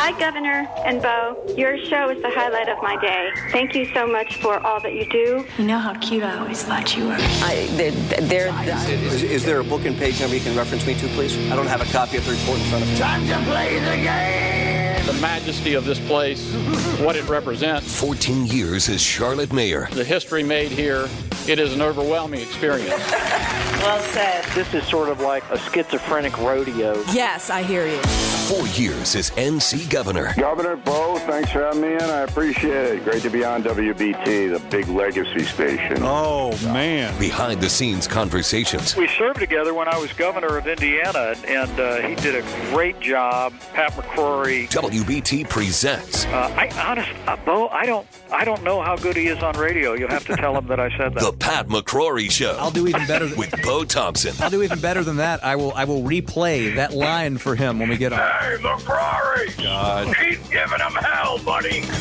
[0.00, 1.36] Hi, Governor and Bo.
[1.56, 3.32] Your show is the highlight of my day.
[3.50, 5.44] Thank you so much for all that you do.
[5.58, 7.16] You know how cute I always thought you were.
[7.18, 7.90] I, they're,
[8.22, 11.36] they're, Is, is there a book and page number you can reference me to, please?
[11.50, 12.96] I don't have a copy of the report in front of me.
[12.96, 15.04] Time to play the game!
[15.04, 16.54] The majesty of this place,
[17.00, 19.88] what it represents, 14 years as Charlotte mayor.
[19.90, 21.08] the history made here,
[21.48, 22.90] it is an overwhelming experience.
[23.10, 24.44] well said.
[24.54, 27.02] This is sort of like a schizophrenic rodeo.
[27.12, 28.00] Yes, I hear you.
[28.48, 30.32] Four years as NC governor.
[30.34, 32.00] Governor Bo, thanks for having me in.
[32.00, 33.04] I appreciate it.
[33.04, 35.98] Great to be on WBT, the big legacy station.
[36.00, 37.14] Oh, man.
[37.20, 38.96] Behind the scenes conversations.
[38.96, 42.98] We served together when I was governor of Indiana, and uh, he did a great
[43.00, 43.52] job.
[43.74, 44.66] Pat McCrory.
[44.70, 46.24] WBT presents.
[46.24, 49.58] Uh, I honest, uh, Bo, I don't, I don't know how good he is on
[49.58, 49.92] radio.
[49.92, 51.20] You'll have to tell him that I said that.
[51.20, 52.56] The Pat McCrory Show.
[52.58, 54.34] I'll do even better with Bo Thompson.
[54.40, 55.44] I'll do even better than that.
[55.44, 58.37] I will I will replay that line for him when we get on.
[58.38, 59.62] Hey, McCrory!
[59.62, 60.14] God.
[60.16, 61.82] Keep giving him hell, buddy!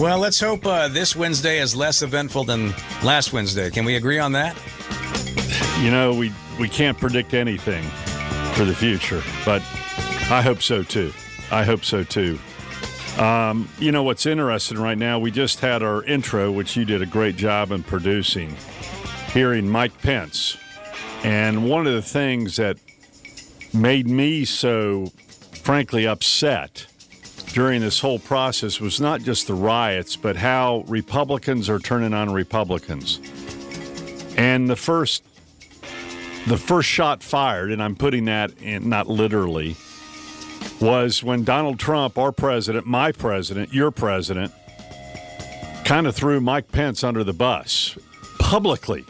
[0.00, 2.70] Well, let's hope uh, this Wednesday is less eventful than
[3.02, 3.68] last Wednesday.
[3.68, 4.56] Can we agree on that?
[5.78, 7.82] You know, we, we can't predict anything
[8.54, 9.60] for the future, but
[10.30, 11.12] I hope so too.
[11.50, 12.38] I hope so too.
[13.18, 15.18] Um, you know what's interesting right now?
[15.18, 18.56] We just had our intro, which you did a great job in producing,
[19.34, 20.56] hearing Mike Pence.
[21.24, 22.78] And one of the things that
[23.74, 25.06] made me so,
[25.52, 26.86] frankly, upset
[27.52, 32.32] during this whole process was not just the riots, but how Republicans are turning on
[32.32, 33.20] Republicans.
[34.36, 35.24] And the first
[36.46, 39.76] the first shot fired, and I'm putting that in not literally,
[40.80, 44.52] was when Donald Trump, our president, my president, your president,
[45.84, 47.98] kind of threw Mike Pence under the bus
[48.38, 49.04] publicly.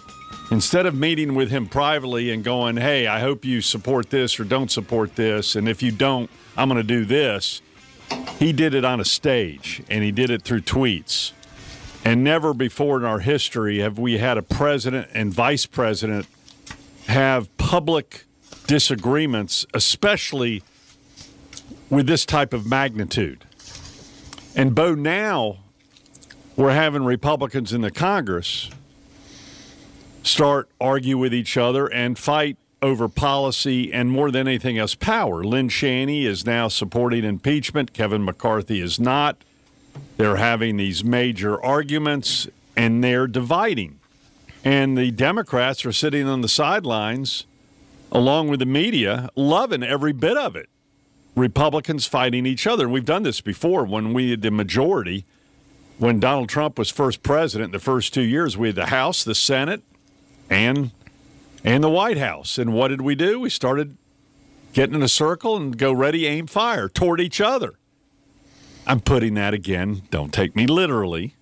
[0.50, 4.44] Instead of meeting with him privately and going, hey, I hope you support this or
[4.44, 7.62] don't support this, and if you don't, I'm going to do this,
[8.38, 11.32] he did it on a stage and he did it through tweets.
[12.04, 16.26] And never before in our history have we had a president and vice president
[17.06, 18.24] have public
[18.66, 20.62] disagreements, especially
[21.90, 23.44] with this type of magnitude.
[24.56, 25.58] And Bo, now
[26.56, 28.70] we're having Republicans in the Congress
[30.22, 35.44] start argue with each other and fight over policy and more than anything else, power.
[35.44, 37.92] Liz Cheney is now supporting impeachment.
[37.92, 39.36] Kevin McCarthy is not.
[40.16, 43.98] They're having these major arguments and they're dividing.
[44.64, 47.46] And the Democrats are sitting on the sidelines,
[48.12, 50.68] along with the media, loving every bit of it.
[51.34, 52.88] Republicans fighting each other.
[52.88, 55.24] We've done this before when we had the majority.
[55.98, 59.34] When Donald Trump was first president, the first two years, we had the House, the
[59.34, 59.82] Senate,
[60.50, 60.90] and
[61.64, 62.58] and the White House.
[62.58, 63.40] And what did we do?
[63.40, 63.96] We started
[64.72, 67.74] getting in a circle and go ready, aim, fire toward each other.
[68.86, 70.02] I'm putting that again.
[70.10, 71.34] Don't take me literally.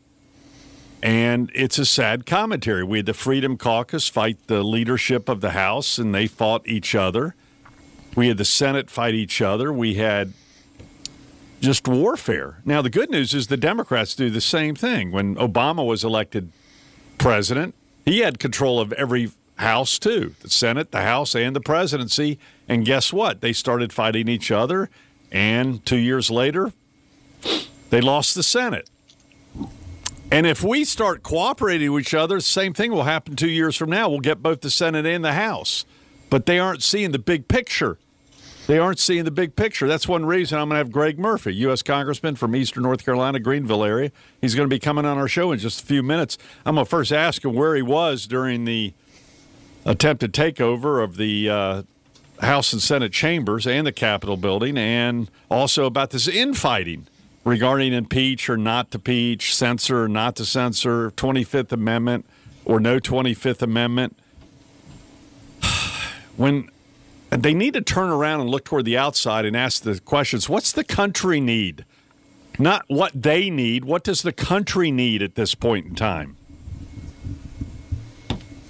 [1.03, 2.83] And it's a sad commentary.
[2.83, 6.95] We had the Freedom Caucus fight the leadership of the House, and they fought each
[6.97, 7.37] other.
[8.17, 9.73] We had the Senate fight each other.
[9.73, 10.33] We had
[11.61, 12.61] just warfare.
[12.65, 15.13] Now, the good news is the Democrats do the same thing.
[15.13, 16.51] When Obama was elected
[17.17, 17.77] president,
[18.09, 22.39] he had control of every House, too the Senate, the House, and the presidency.
[22.69, 23.41] And guess what?
[23.41, 24.89] They started fighting each other.
[25.31, 26.73] And two years later,
[27.91, 28.89] they lost the Senate.
[30.31, 33.77] And if we start cooperating with each other, the same thing will happen two years
[33.77, 34.09] from now.
[34.09, 35.85] We'll get both the Senate and the House.
[36.31, 37.99] But they aren't seeing the big picture.
[38.69, 39.89] They aren't seeing the big picture.
[39.89, 41.83] That's one reason I'm going to have Greg Murphy, U.S.
[41.83, 44.13] Congressman from Eastern North Carolina, Greenville area.
[44.43, 46.37] He's going to be coming on our show in just a few minutes.
[46.67, 48.93] I'm going to first ask him where he was during the
[49.87, 51.83] attempted takeover of the uh,
[52.43, 57.07] House and Senate chambers and the Capitol building, and also about this infighting
[57.47, 62.27] regarding impeach or not to impeach, censor or not to censor, 25th Amendment
[62.67, 64.15] or no 25th Amendment.
[66.37, 66.71] When
[67.31, 70.73] they need to turn around and look toward the outside and ask the questions what's
[70.73, 71.85] the country need?
[72.59, 73.85] Not what they need.
[73.85, 76.37] What does the country need at this point in time?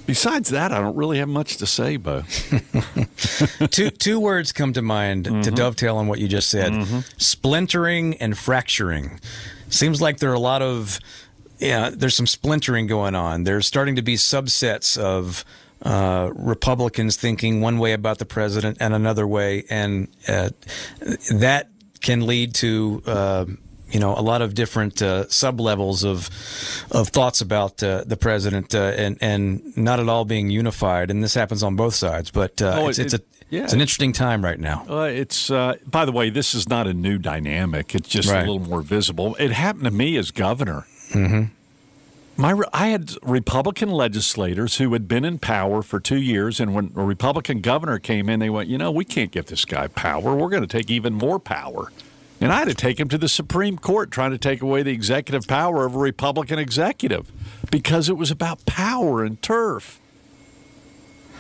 [0.07, 2.23] Besides that, I don't really have much to say, Bo.
[3.71, 5.41] two two words come to mind Mm-hmm.
[5.43, 6.73] to dovetail on what you just said:
[7.19, 9.21] splintering and fracturing.
[9.69, 10.99] Seems like there are a lot of
[11.59, 11.91] yeah.
[11.93, 13.45] There's some splintering going on.
[13.45, 15.45] There's starting to be subsets of
[15.83, 20.51] uh, Republicans thinking one way about the president and another way, and uh,
[21.31, 21.69] that
[22.01, 23.03] can lead to.
[23.07, 23.45] Uh,
[23.91, 26.29] you know, a lot of different uh, sub levels of
[26.91, 31.11] of thoughts about uh, the president, uh, and and not at all being unified.
[31.11, 32.31] And this happens on both sides.
[32.31, 33.65] But uh, Oh, it's, it- it's a Yeah.
[33.65, 34.85] It's an interesting time right now.
[34.91, 37.95] Uh, it's uh, by the way, this is not a new dynamic.
[37.95, 38.47] It's just Right.
[38.47, 39.35] a little more visible.
[39.37, 40.85] It happened to me as governor.
[41.15, 41.45] Mm-hmm.
[42.41, 46.93] My, I had Republican legislators who had been in power for two years, and when
[46.95, 50.37] a Republican governor came in, they went, "You know, we can't give this guy power.
[50.37, 51.91] We're going to take even more power."
[52.41, 54.93] And I had to take him to the Supreme Court, trying to take away the
[54.93, 57.33] executive power of a Republican executive,
[57.73, 59.99] because it was about power and turf.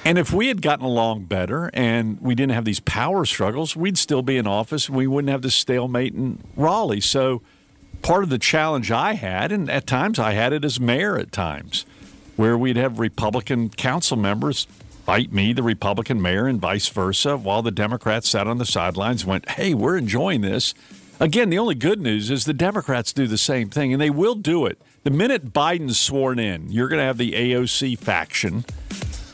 [0.05, 3.99] And if we had gotten along better and we didn't have these power struggles, we'd
[3.99, 7.01] still be in office and we wouldn't have this stalemate in Raleigh.
[7.01, 7.43] So
[8.03, 11.33] part of the challenge I had, and at times I had it as mayor at
[11.33, 11.85] times,
[12.37, 14.67] where we'd have Republican council members
[15.05, 19.23] fight me, the Republican mayor, and vice versa, while the Democrats sat on the sidelines
[19.23, 20.75] and went, hey, we're enjoying this.
[21.21, 24.35] Again, the only good news is the Democrats do the same thing, and they will
[24.35, 24.81] do it.
[25.05, 28.65] The minute Biden's sworn in, you're going to have the AOC faction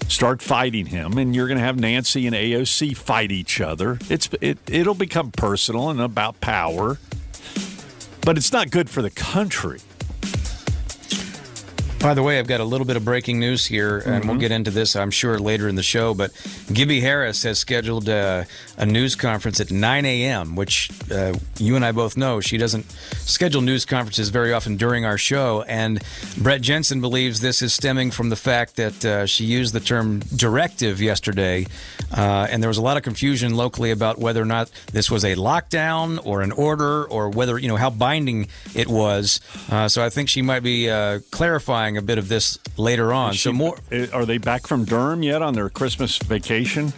[0.09, 3.99] start fighting him, and you're going to have Nancy and AOC fight each other.
[4.09, 6.99] It's it it'll become personal and about power,
[8.25, 9.81] but it's not good for the country.
[12.05, 14.53] By the way, I've got a little bit of breaking news here, and we'll get
[14.53, 16.13] into this, I'm sure, later in the show.
[16.13, 16.33] But
[16.71, 18.45] Gibbie Harris has scheduled uh,
[18.77, 22.85] a news conference at 9 a.m., which uh, you and I both know she doesn't
[23.21, 25.63] schedule news conferences very often during our show.
[25.63, 26.05] And
[26.37, 30.19] Brett Jensen believes this is stemming from the fact that uh, she used the term
[30.37, 31.67] directive yesterday,
[32.15, 35.25] uh, and there was a lot of confusion locally about whether or not this was
[35.25, 39.41] a lockdown or an order, or whether you know how binding it was.
[39.71, 43.33] Uh, so I think she might be uh, clarifying a bit of this later on.
[43.35, 43.79] Is so more.
[44.13, 46.93] Are they back from Durham yet on their Christmas vacation?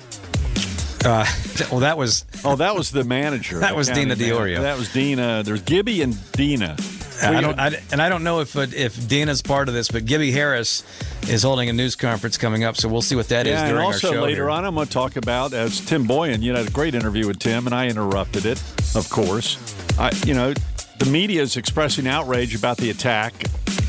[1.05, 1.25] Uh,
[1.71, 2.25] well, that was.
[2.45, 3.61] Oh, that was the manager.
[3.67, 4.35] That the was Dena manager.
[4.35, 4.61] Diorio.
[4.63, 5.43] That was Dena.
[5.43, 6.77] There's Gibbie and Dina.
[7.23, 10.05] I don't, I, and I don't know if uh, if Dana's part of this, but
[10.05, 10.83] Gibbie Harris
[11.29, 13.71] is holding a news conference coming up, so we'll see what that is yeah, and
[13.71, 14.23] during also our show.
[14.23, 14.51] later here.
[14.51, 16.43] on, I'm going to talk about as Tim Boyum.
[16.43, 18.63] You know, had a great interview with Tim, and I interrupted it.
[18.95, 19.57] Of course,
[19.99, 20.53] I, you know,
[20.99, 23.35] the media is expressing outrage about the attack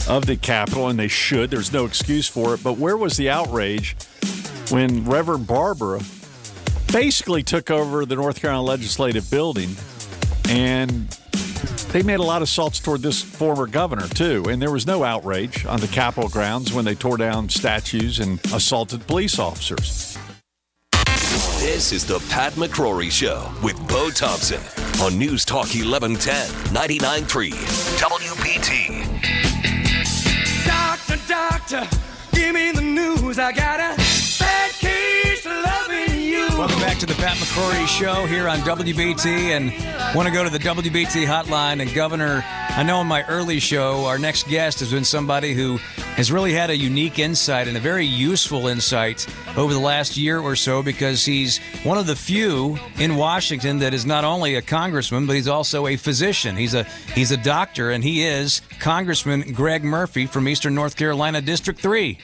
[0.07, 1.49] of the Capitol, and they should.
[1.49, 2.63] There's no excuse for it.
[2.63, 3.95] But where was the outrage
[4.69, 5.99] when Reverend Barber
[6.91, 9.75] basically took over the North Carolina Legislative Building,
[10.49, 11.07] and
[11.91, 15.03] they made a lot of assaults toward this former governor too, and there was no
[15.03, 20.17] outrage on the Capitol grounds when they tore down statues and assaulted police officers.
[21.59, 24.61] This is the Pat McCrory Show with Bo Thompson
[25.01, 27.51] on News Talk 1110, 99.3
[27.97, 29.03] WBT.
[30.67, 31.87] Doctor, doctor,
[32.31, 33.39] give me the news.
[33.39, 33.97] I got a
[34.39, 36.47] bad case of loving you.
[36.49, 39.73] Welcome back to the Pat McCrory Show here on WBT, and
[40.15, 41.81] want to go to the WBT hotline.
[41.81, 45.79] And Governor, I know in my early show, our next guest has been somebody who
[46.17, 50.39] has really had a unique insight and a very useful insight over the last year
[50.39, 54.61] or so because he's one of the few in Washington that is not only a
[54.61, 56.55] congressman but he's also a physician.
[56.57, 56.83] He's a
[57.13, 62.17] he's a doctor, and he is Congressman Greg Murphy from Eastern North Carolina District Three.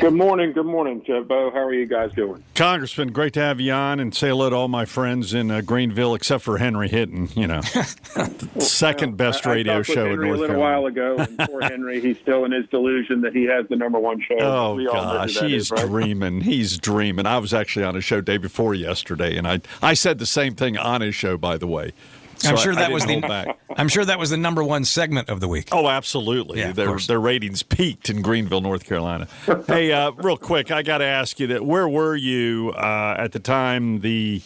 [0.00, 0.52] Good morning.
[0.52, 1.50] Good morning, Joe Bo.
[1.50, 2.44] How are you guys doing?
[2.54, 5.60] Congressman, great to have you on and say hello to all my friends in uh,
[5.60, 7.28] Greenville, except for Henry Hinton.
[7.34, 7.60] You know,
[8.60, 10.80] second best I- I radio talked with show in Henry North a little Carolina.
[10.80, 13.98] while ago, and poor Henry, he's still in his delusion that he has the number
[13.98, 14.36] one show.
[14.38, 15.86] Oh We all know who gosh, he's is, right?
[15.86, 16.42] dreaming.
[16.42, 17.26] He's dreaming.
[17.26, 20.54] I was actually on a show day before yesterday, and I I said the same
[20.54, 21.92] thing on his show, by the way.
[22.38, 23.58] So I'm sure I- I that didn't was the back.
[23.76, 25.68] I'm sure that was the number one segment of the week.
[25.72, 26.60] Oh, absolutely.
[26.60, 29.26] Yeah, their their ratings peaked in Greenville, North Carolina.
[29.66, 33.32] hey, uh, real quick, I got to ask you that where were you uh, at
[33.32, 34.40] the time the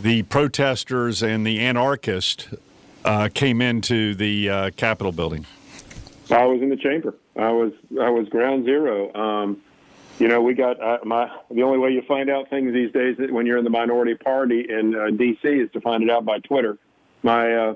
[0.00, 2.48] the protesters and the anarchists
[3.04, 5.46] uh, came into the uh, Capitol building?
[6.30, 7.14] I was in the chamber.
[7.36, 9.12] I was I was ground zero.
[9.14, 9.58] Um,
[10.18, 13.16] you know, we got uh, my the only way you find out things these days
[13.18, 15.48] that when you're in the minority party in uh, D.C.
[15.48, 16.78] is to find it out by Twitter.
[17.22, 17.74] My uh,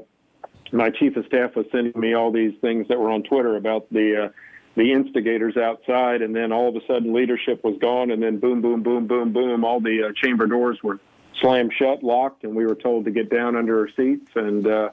[0.73, 3.87] my chief of staff was sending me all these things that were on Twitter about
[3.91, 4.29] the uh,
[4.77, 8.61] the instigators outside, and then all of a sudden leadership was gone, and then boom,
[8.61, 10.99] boom, boom, boom, boom, all the uh, chamber doors were
[11.41, 14.31] slammed shut, locked, and we were told to get down under our seats.
[14.35, 14.91] And uh,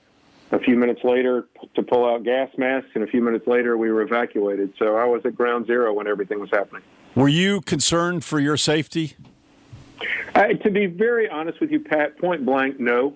[0.52, 3.92] a few minutes later, to pull out gas masks, and a few minutes later, we
[3.92, 4.74] were evacuated.
[4.78, 6.84] So I was at ground zero when everything was happening.
[7.16, 9.16] Were you concerned for your safety?
[10.36, 13.16] I, to be very honest with you, Pat, point blank, no.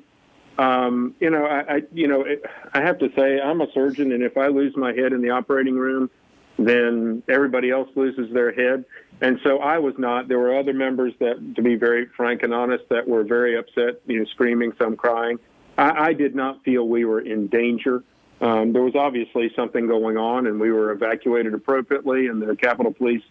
[0.58, 2.44] Um, you know, I, I you know, it,
[2.74, 5.32] I have to say, I'm a surgeon, and if I lose my head in the
[5.32, 6.10] operating room,
[6.58, 8.86] then everybody else loses their head.
[9.22, 10.28] And so I was not.
[10.28, 14.02] There were other members that, to be very frank and honest, that were very upset,
[14.08, 15.40] you know, screaming, some crying.
[15.78, 18.04] I, I did not feel we were in danger.
[18.42, 22.94] Um, there was obviously something going on, and we were evacuated appropriately, and the Capitol
[22.94, 23.24] Police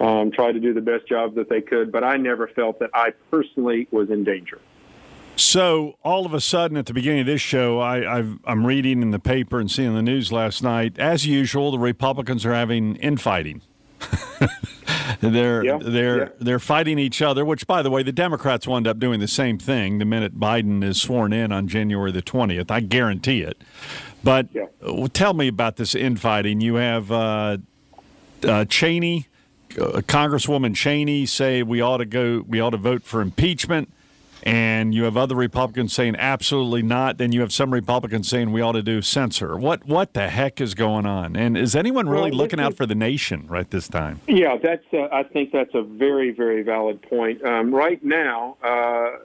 [0.00, 2.90] um, tried to do the best job that they could, but I never felt that
[2.94, 4.60] I personally was in danger.
[5.38, 9.02] So all of a sudden, at the beginning of this show, I, I've, I'm reading
[9.02, 10.98] in the paper and seeing the news last night.
[10.98, 13.62] As usual, the Republicans are having infighting.
[15.20, 16.28] they're Yeah, they're yeah.
[16.40, 17.44] they're fighting each other.
[17.44, 20.38] Which, by the way, the Democrats will end up doing the same thing the minute
[20.38, 22.70] Biden is sworn in on January the twentieth.
[22.70, 23.62] I guarantee it.
[24.22, 24.48] But
[24.84, 26.60] uh, tell me about this infighting.
[26.60, 27.58] You have uh,
[28.44, 29.28] uh, Cheney,
[29.72, 33.92] uh, Congresswoman Cheney, say we ought to go, we ought to vote for impeachment,
[34.48, 37.18] and you have other Republicans saying absolutely not.
[37.18, 39.56] Then you have some Republicans saying we ought to do censor.
[39.56, 41.36] What what the heck is going on?
[41.36, 44.20] And is anyone really Well, looking out for the nation right this time?
[44.26, 44.84] Yeah, that's.
[44.92, 47.44] Uh, I think that's a very, very valid point.
[47.44, 49.18] Um, right now, uh,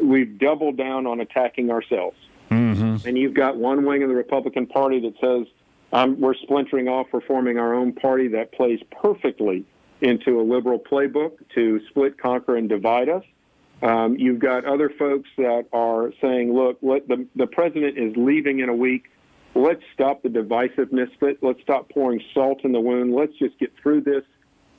[0.00, 2.16] we've doubled down on attacking ourselves,
[2.50, 3.06] mm-hmm.
[3.06, 5.46] and you've got one wing of the Republican Party that says
[5.92, 9.64] um, we're splintering off, we're forming our own party that plays perfectly
[10.00, 13.22] into a liberal playbook to split, conquer, and divide us.
[13.84, 18.70] Um, you've got other folks that are saying, "Look, the the president is leaving in
[18.70, 19.10] a week.
[19.54, 21.10] Let's stop the divisiveness.
[21.20, 23.14] Let, let's stop pouring salt in the wound.
[23.14, 24.24] Let's just get through this,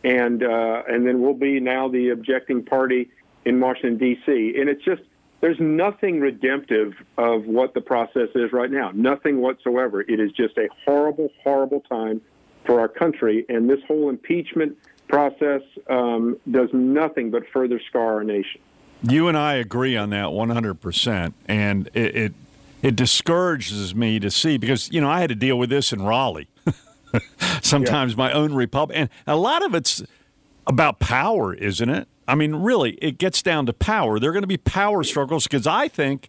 [0.03, 3.11] and uh, and then we'll be now the objecting party
[3.45, 4.55] in Washington D.C.
[4.59, 5.03] And it's just
[5.39, 8.89] there's nothing redemptive of what the process is right now.
[8.95, 10.01] Nothing whatsoever.
[10.01, 12.21] It is just a horrible, horrible time
[12.65, 14.75] for our country, and this whole impeachment
[15.07, 18.61] process um, does nothing but further scar our nation.
[19.07, 21.33] You and I agree on that 100%.
[21.47, 22.33] And it, it,
[22.81, 26.01] it discourages me to see because, you know, I had to deal with this in
[26.01, 26.47] Raleigh.
[27.61, 28.97] Sometimes my own Republic.
[28.97, 30.03] And a lot of it's
[30.65, 32.07] about power, isn't it?
[32.27, 34.19] I mean, really, it gets down to power.
[34.19, 36.27] There are going to be power struggles because I think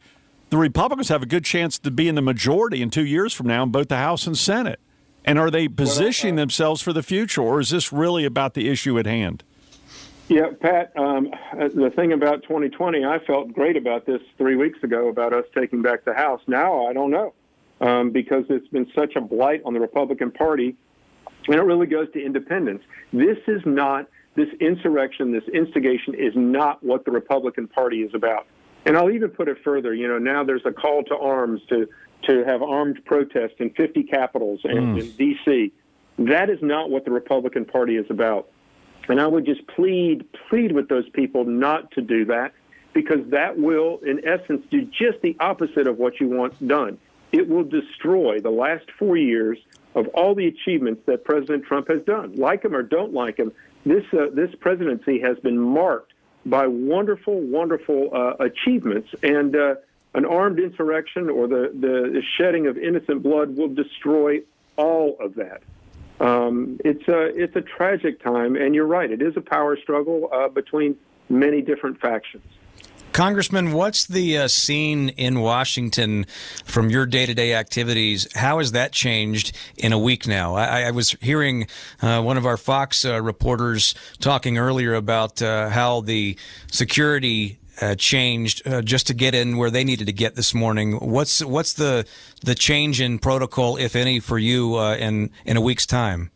[0.51, 3.47] the Republicans have a good chance to be in the majority in two years from
[3.47, 4.81] now in both the House and Senate.
[5.25, 8.69] And are they positioning uh, themselves for the future, or is this really about the
[8.69, 9.43] issue at hand?
[10.29, 15.09] Yeah, Pat, um, the thing about 2020, I felt great about this three weeks ago
[15.09, 16.41] about us taking back the House.
[16.49, 17.33] Now I don't know
[17.81, 20.75] um, because it's been such a blight on the Republican Party,
[21.47, 22.83] and it really goes to independence.
[23.13, 28.47] This is not, this insurrection, this instigation is not what the Republican Party is about.
[28.85, 29.95] And I'll even put it further.
[29.95, 31.89] You know, now there's a call to arms to
[32.23, 35.01] to have armed protests in 50 capitals and Mm.
[35.01, 35.73] in D.C.
[36.19, 38.49] That is not what the Republican Party is about.
[39.09, 42.53] And I would just plead, plead with those people not to do that
[42.93, 46.99] because that will, in essence, do just the opposite of what you want done.
[47.31, 49.59] It will destroy the last four years
[49.95, 52.35] of all the achievements that President Trump has done.
[52.37, 53.53] Like him or don't like him,
[53.85, 56.13] this, uh, this presidency has been marked
[56.45, 59.09] by wonderful, wonderful uh, achievements.
[59.23, 59.75] And uh,
[60.15, 64.41] an armed insurrection or the, the shedding of innocent blood will destroy
[64.77, 65.63] all of that.
[66.21, 69.11] Um, it's a it's a tragic time, and you're right.
[69.11, 70.97] It is a power struggle uh, between
[71.29, 72.45] many different factions.
[73.17, 76.27] Congressman, what's the uh, scene in Washington
[76.67, 78.29] from your day to day activities?
[78.35, 80.55] How has that changed in a week now?
[80.55, 81.67] I, I was hearing
[82.03, 86.37] uh, one of our Fox uh, reporters talking earlier about uh, how the
[86.71, 87.59] security.
[87.79, 90.95] Uh, changed uh, just to get in where they needed to get this morning.
[90.95, 92.07] What's what's the
[92.43, 96.31] the change in protocol, if any, for you uh, in in a week's time?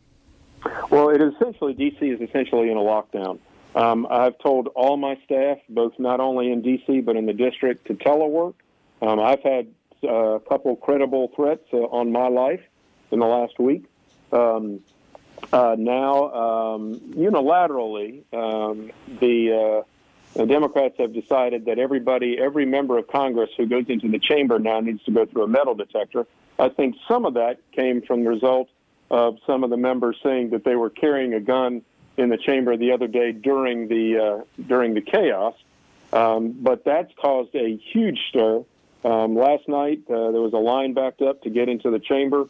[0.91, 3.39] Well, it is essentially DC is essentially in a lockdown.
[3.75, 7.87] Um, I've told all my staff, both not only in DC but in the district,
[7.87, 8.53] to telework.
[9.01, 9.67] Um, I've had
[10.03, 12.61] uh, a couple credible threats uh, on my life
[13.11, 13.85] in the last week.
[14.31, 14.81] Um,
[15.51, 19.83] uh, now, um, unilaterally, um, the,
[20.33, 24.59] the Democrats have decided that everybody, every member of Congress who goes into the chamber
[24.59, 26.25] now needs to go through a metal detector.
[26.57, 28.69] I think some of that came from the result
[29.09, 31.81] of some of the members saying that they were carrying a gun
[32.17, 35.55] in the chamber the other day during the uh, during the chaos.
[36.13, 38.63] Um, but that's caused a huge stir.
[39.03, 42.47] Um, last night uh, there was a line backed up to get into the chamber.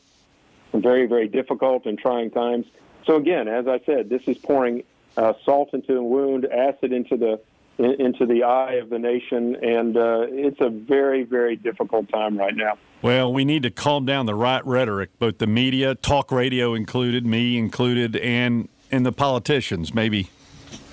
[0.74, 2.66] Very very difficult and trying times.
[3.06, 4.84] So again, as I said, this is pouring
[5.18, 7.40] uh, salt into the wound, acid into the
[7.84, 12.38] in, into the eye of the nation, and uh, it's a very very difficult time
[12.38, 12.78] right now.
[13.02, 17.26] Well, we need to calm down the right rhetoric, both the media, talk radio included,
[17.26, 19.94] me included, and and the politicians.
[19.94, 20.30] Maybe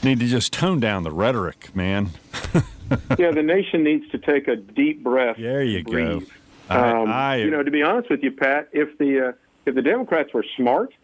[0.02, 2.10] need to just tone down the rhetoric, man.
[3.18, 5.36] yeah, the nation needs to take a deep breath.
[5.38, 6.22] There you go.
[6.70, 9.32] Um, I- you know, to be honest with you, Pat, if the uh,
[9.66, 10.94] if the Democrats were smart,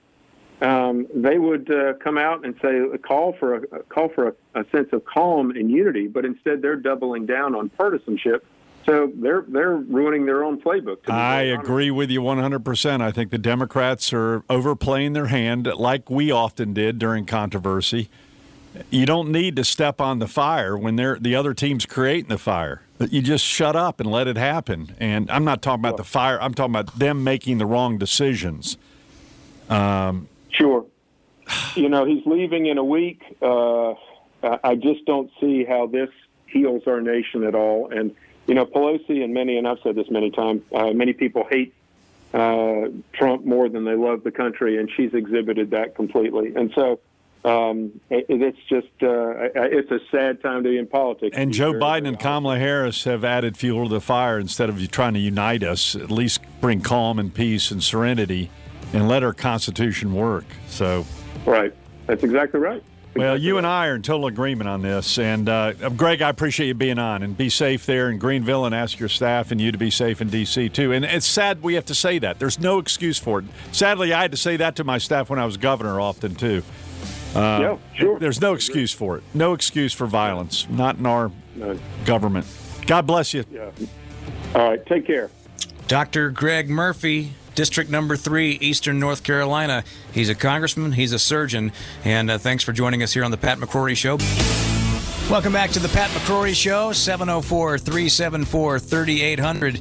[0.61, 4.65] um, they would uh, come out and say call for a call for a, a
[4.71, 6.07] sense of calm and unity.
[6.07, 8.47] But instead, they're doubling down on partisanship.
[8.87, 11.09] So they're they're ruining their own playbook.
[11.09, 13.01] I agree with you 100%.
[13.01, 18.11] I think the Democrats are overplaying their hand like we often did during controversy.
[18.91, 22.39] You don't need to step on the fire when they're the other team's creating the
[22.39, 22.83] fire.
[22.99, 24.95] You just shut up and let it happen.
[24.99, 26.41] And I'm not talking about the fire.
[26.41, 28.77] I'm talking about them making the wrong decisions.
[29.69, 30.29] Um,
[30.65, 30.87] Sure.
[31.77, 33.21] You know, he's leaving in a week.
[33.43, 33.93] Uh,
[34.43, 36.09] I- just don't see how this
[36.47, 37.91] heals our nation at all.
[37.91, 38.15] And,
[38.47, 41.75] you know, Pelosi and many, and I've said this many times, uh, many people hate
[42.33, 46.55] uh, Trump more than they love the country, and she's exhibited that completely.
[46.55, 46.99] And so
[47.45, 51.37] um, it, it's just, uh, it's a sad time to be in politics.
[51.37, 55.15] and Joe Biden and Kamala Harris have added fuel to the fire instead of trying
[55.15, 55.95] to unite us.
[55.95, 58.51] At least bring calm and peace and serenity,
[58.95, 60.45] and let our Constitution work.
[60.69, 61.05] So.
[61.45, 61.75] Right.
[62.07, 62.83] That's exactly right.
[63.17, 65.19] Well, you and I are in total agreement on this.
[65.19, 68.75] And uh, Greg, I appreciate you being on and be safe there in Greenville and
[68.75, 70.69] ask your staff and you to be safe in D.C.
[70.71, 70.93] too.
[70.93, 72.41] And it's sad we have to say that.
[72.41, 73.45] There's no excuse for it.
[73.71, 76.63] Sadly, I had to say that to my staff when I was governor often too.
[77.37, 78.19] Uh, Yeah, sure.
[78.19, 79.23] There's no excuse for it.
[79.33, 80.67] No excuse for violence.
[80.69, 81.79] Not in our No.
[82.05, 82.47] government.
[82.87, 83.45] God bless you.
[83.53, 83.71] Yeah.
[84.57, 84.85] All right.
[84.87, 85.31] Take care.
[85.87, 86.31] Dr.
[86.31, 89.85] Greg Murphy, District Number Three, Eastern North Carolina.
[90.13, 91.73] He's a congressman, he's a surgeon,
[92.05, 94.19] and uh, thanks for joining us here on the Pat McCrory Show.
[95.31, 99.81] Welcome back to the Pat McCrory Show, 704 374 3800.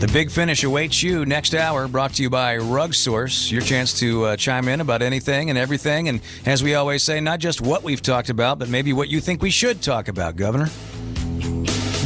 [0.00, 3.50] The big finish awaits you next hour, brought to you by Rug Source.
[3.50, 6.08] Your chance to uh, chime in about anything and everything.
[6.08, 9.20] And as we always say, not just what we've talked about, but maybe what you
[9.20, 10.68] think we should talk about, Governor.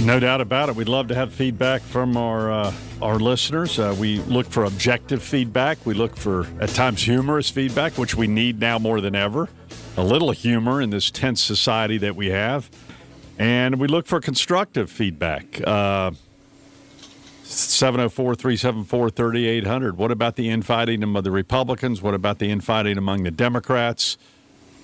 [0.00, 0.74] No doubt about it.
[0.74, 3.78] We'd love to have feedback from our uh, our listeners.
[3.78, 5.84] Uh, we look for objective feedback.
[5.86, 9.48] We look for at times humorous feedback, which we need now more than ever.
[9.96, 12.68] A little humor in this tense society that we have,
[13.38, 15.60] and we look for constructive feedback.
[15.64, 16.12] Uh,
[17.44, 19.96] 704 374 3800.
[19.96, 22.02] What about the infighting among the Republicans?
[22.02, 24.16] What about the infighting among the Democrats?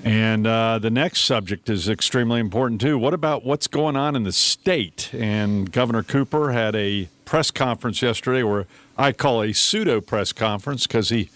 [0.05, 2.99] And uh, the next subject is extremely important too.
[2.99, 5.11] What about what's going on in the state?
[5.13, 10.87] And Governor Cooper had a press conference yesterday, or I call a pseudo press conference,
[10.87, 11.31] because he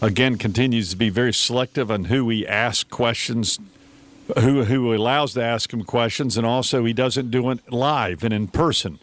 [0.00, 3.58] again continues to be very selective on who he asks questions,
[4.38, 8.32] who who allows to ask him questions, and also he doesn't do it live and
[8.32, 8.98] in person.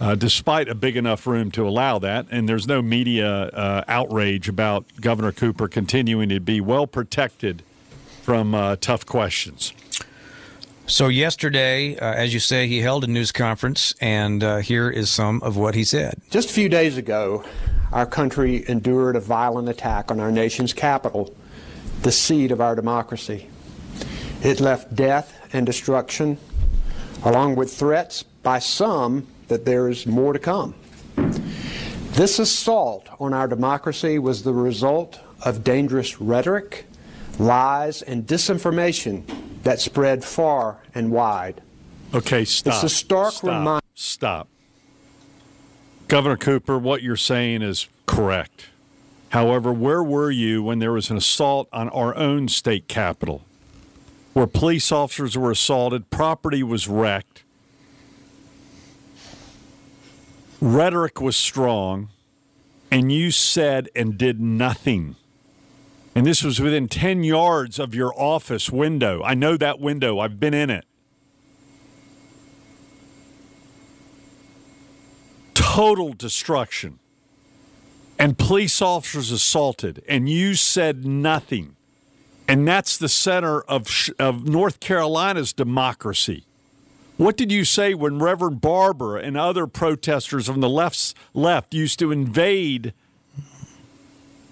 [0.00, 4.48] Uh, despite a big enough room to allow that, and there's no media uh, outrage
[4.48, 7.62] about Governor Cooper continuing to be well protected
[8.22, 9.72] from uh, tough questions.
[10.86, 15.10] So, yesterday, uh, as you say, he held a news conference, and uh, here is
[15.10, 16.20] some of what he said.
[16.30, 17.44] Just a few days ago,
[17.92, 21.34] our country endured a violent attack on our nation's capital,
[22.02, 23.48] the seat of our democracy.
[24.42, 26.36] It left death and destruction,
[27.24, 30.74] along with threats by some that there is more to come.
[32.12, 36.86] This assault on our democracy was the result of dangerous rhetoric,
[37.42, 39.24] lies, and disinformation
[39.62, 41.60] that spread far and wide.
[42.14, 42.74] Okay, stop.
[42.74, 43.86] It's a stark stop, reminder.
[43.94, 44.48] Stop.
[46.08, 48.66] Governor Cooper, what you're saying is correct.
[49.30, 53.42] However, where were you when there was an assault on our own state capital,
[54.34, 57.44] where police officers were assaulted, property was wrecked,
[60.60, 62.10] rhetoric was strong,
[62.90, 65.16] and you said and did nothing?
[66.14, 69.22] And this was within 10 yards of your office window.
[69.22, 70.84] I know that window, I've been in it.
[75.54, 76.98] Total destruction.
[78.18, 81.76] And police officers assaulted, and you said nothing.
[82.46, 86.44] And that's the center of, of North Carolina's democracy.
[87.16, 91.98] What did you say when Reverend Barber and other protesters on the left's left used
[92.00, 92.92] to invade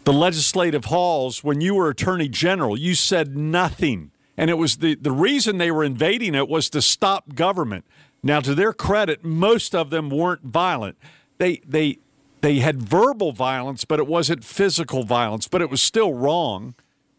[0.04, 2.78] the legislative halls when you were attorney general?
[2.78, 4.10] You said nothing.
[4.36, 7.84] And it was the, the reason they were invading it was to stop government.
[8.22, 10.96] Now, to their credit, most of them weren't violent.
[11.38, 11.98] They they
[12.40, 16.74] they had verbal violence, but it wasn't physical violence, but it was still wrong.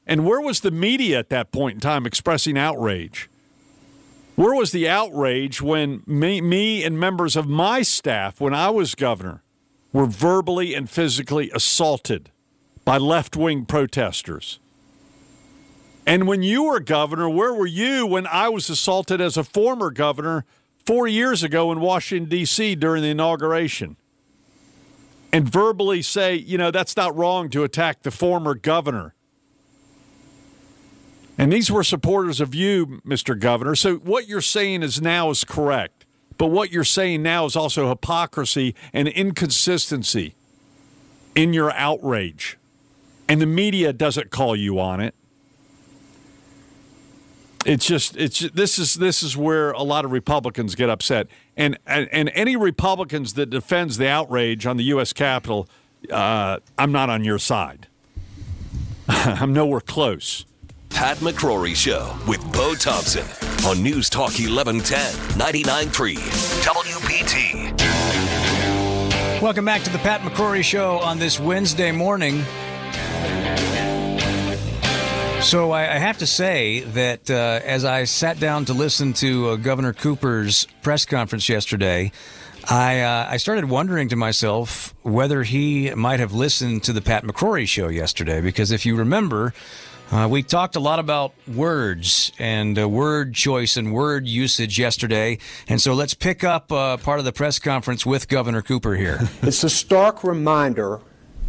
[0.07, 3.29] And where was the media at that point in time expressing outrage?
[4.35, 8.95] Where was the outrage when me, me and members of my staff, when I was
[8.95, 9.43] governor,
[9.93, 12.31] were verbally and physically assaulted
[12.91, 14.59] by left wing protesters?
[16.05, 19.91] And when you were governor, where were you when I was assaulted as a former
[19.91, 20.43] governor
[20.85, 22.75] four years ago in Washington, D.C.
[22.75, 23.95] during the inauguration?
[25.31, 29.13] And verbally say, you know, that's not wrong to attack the former governor.
[31.37, 33.39] And these were supporters of you, Mr.
[33.39, 33.75] Governor.
[33.75, 36.05] So what you're saying is now is correct.
[36.37, 40.35] But what you're saying now is also hypocrisy and inconsistency
[41.35, 42.57] in your outrage.
[43.31, 45.15] And the media doesn't call you on it.
[47.65, 51.79] It's just it's this is this is where a lot of Republicans get upset, and
[51.87, 55.13] and, and any Republicans that defends the outrage on the U.S.
[55.13, 55.69] Capitol,
[56.11, 57.87] uh, I'm not on your side.
[59.07, 60.45] I'm nowhere close.
[60.89, 63.25] Pat McCrory Show with Bo Thompson
[63.65, 64.99] on News Talk 1110,
[65.39, 66.15] 99.3
[66.65, 67.81] WBT.
[69.41, 72.43] Welcome back to the Pat McCrory Show on this Wednesday morning.
[75.51, 79.49] So I, I have to say that uh, as I sat down to listen to
[79.49, 82.13] uh, Governor Cooper's press conference yesterday,
[82.69, 87.25] I uh, I started wondering to myself whether he might have listened to the Pat
[87.25, 89.53] McCrory show yesterday because if you remember.
[90.09, 95.37] Uh, we talked a lot about words and uh, word choice and word usage yesterday.
[95.69, 99.19] And so let's pick up uh, part of the press conference with Governor Cooper here.
[99.41, 100.99] It's a stark reminder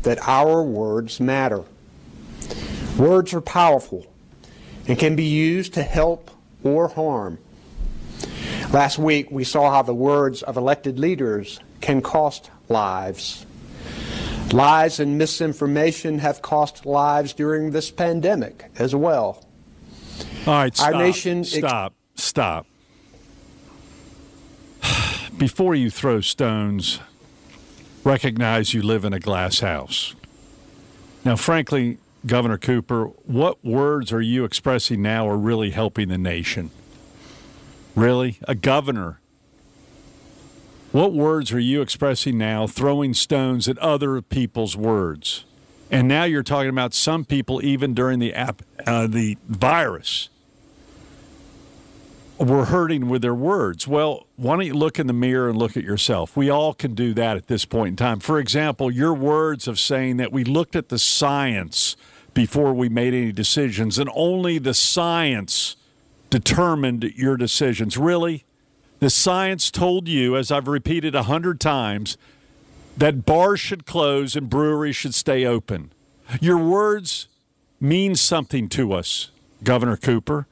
[0.02, 1.64] that our words matter.
[2.98, 4.06] Words are powerful
[4.86, 6.30] and can be used to help
[6.62, 7.38] or harm.
[8.72, 13.44] Last week, we saw how the words of elected leaders can cost lives.
[14.52, 19.44] Lies and misinformation have cost lives during this pandemic as well.
[20.46, 20.94] All right, stop.
[20.94, 21.94] Our nation stop.
[22.14, 22.66] Stop.
[25.38, 27.00] Before you throw stones,
[28.04, 30.14] recognize you live in a glass house.
[31.24, 36.70] Now, frankly, Governor Cooper, what words are you expressing now are really helping the nation?
[37.94, 38.38] Really?
[38.48, 39.20] A governor
[40.92, 45.46] what words are you expressing now, throwing stones at other people's words?
[45.90, 50.28] And now you're talking about some people, even during the app, uh, the virus,
[52.38, 53.86] were hurting with their words.
[53.86, 56.36] Well, why don't you look in the mirror and look at yourself?
[56.36, 58.20] We all can do that at this point in time.
[58.20, 61.96] For example, your words of saying that we looked at the science
[62.34, 65.76] before we made any decisions, and only the science
[66.30, 67.96] determined your decisions.
[67.96, 68.44] Really?
[69.00, 72.16] The science told you, as I've repeated a hundred times,
[72.96, 75.92] that bars should close and breweries should stay open.
[76.40, 77.28] Your words
[77.80, 79.30] mean something to us,
[79.62, 80.46] Governor Cooper.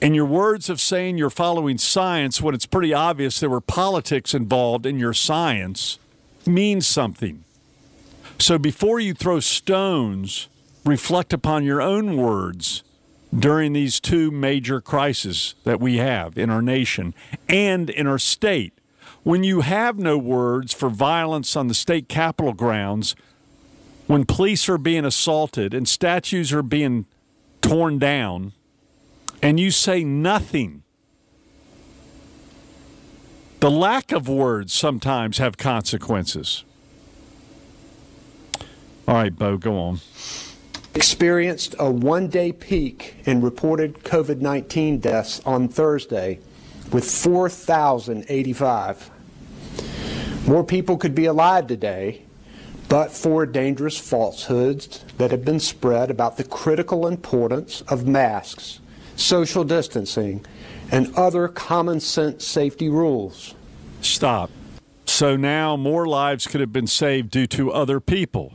[0.00, 4.32] And your words of saying you're following science when it's pretty obvious there were politics
[4.32, 5.98] involved in your science
[6.46, 7.42] means something.
[8.38, 10.48] So before you throw stones,
[10.84, 12.84] reflect upon your own words
[13.36, 17.12] during these two major crises that we have in our nation
[17.48, 18.72] and in our state.
[19.24, 23.16] When you have no words for violence on the state capitol grounds,
[24.06, 27.04] when police are being assaulted and statues are being
[27.60, 28.52] torn down,
[29.42, 30.82] and you say nothing,
[33.60, 36.64] the lack of words sometimes have consequences.
[39.06, 40.00] All right, Bo, go on
[40.98, 46.40] experienced a one day peak in reported COVID 19 deaths on Thursday
[46.90, 49.10] with 4,085.
[50.48, 52.24] More people could be alive today,
[52.88, 58.80] but for dangerous falsehoods that have been spread about the critical importance of masks,
[59.18, 60.44] social distancing,
[60.90, 63.54] and other common sense safety rules.
[64.00, 64.50] Stop.
[65.06, 68.54] So now more lives could have been saved due to other people.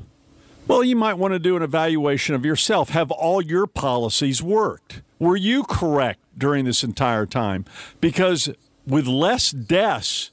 [0.68, 2.90] Well, you might want to do an evaluation of yourself.
[2.90, 5.02] Have all your policies worked?
[5.20, 7.66] Were you correct during this entire time?
[8.00, 8.50] Because
[8.88, 10.32] with less deaths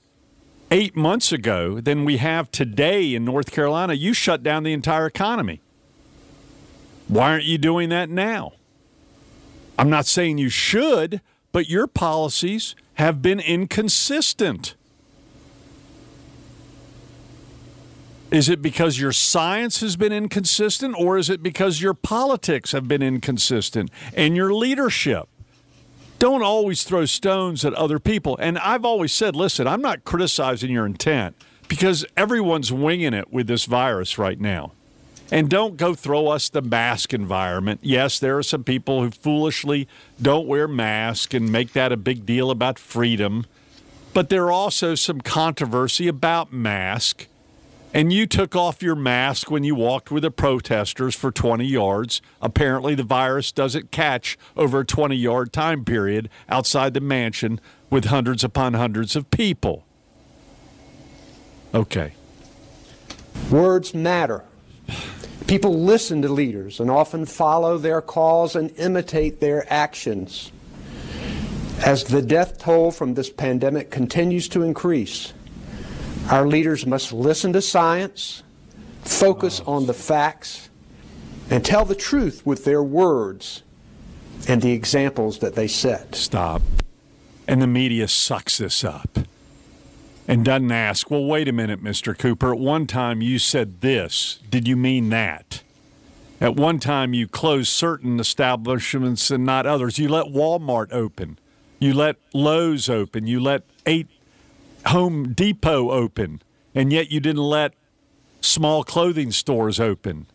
[0.71, 5.07] eight months ago than we have today in North Carolina, you shut down the entire
[5.07, 5.61] economy.
[7.09, 8.53] Why aren't you doing that now?
[9.81, 14.75] I'm not saying you should, but your policies have been inconsistent.
[18.31, 22.89] Is it because your science has been inconsistent, or is it because your politics have
[22.89, 25.31] been inconsistent and your leadership?
[26.19, 28.37] Don't always throw stones at other people.
[28.39, 31.35] And I've always said, listen, I'm not criticizing your intent
[31.69, 34.73] because everyone's winging it with this virus right now.
[35.33, 37.81] And don't go throw us the mask environment.
[37.83, 39.87] Yes, there are some people who foolishly
[40.21, 43.47] don't wear masks and make that a big deal about freedom.
[44.13, 47.27] But there are also some controversy about masks
[47.93, 52.23] and you took off your mask when you walked with the protesters for 20 yards.
[52.41, 58.05] Apparently, the virus doesn't catch over a 20 yard time period outside the mansion with
[58.07, 59.85] hundreds upon hundreds of people.
[61.75, 62.15] Okay.
[63.51, 64.45] Words matter.
[65.51, 70.53] People listen to leaders and often follow their calls and imitate their actions.
[71.85, 75.33] As the death toll from this pandemic continues to increase,
[76.31, 78.45] our leaders must listen to science,
[79.01, 80.71] focus on the facts,
[81.51, 83.65] and tell the truth with their words
[84.47, 86.15] and the examples that they set.
[86.15, 86.63] Stop.
[87.49, 89.19] And the media sucks this up
[90.31, 92.17] and doesn't ask, well, wait a minute, Mr.
[92.17, 92.55] Cooper.
[92.55, 94.39] At one time you said this.
[94.49, 95.65] Did you mean that?
[96.41, 99.99] At one time you closed certain establishments and not others.
[99.99, 101.37] You let Walmart open.
[101.81, 103.27] You let Lowe's open.
[103.27, 104.07] You let eight
[104.87, 106.41] Home Depot open.
[106.77, 107.75] And yet you didn't let
[108.41, 110.27] small clothing stores open.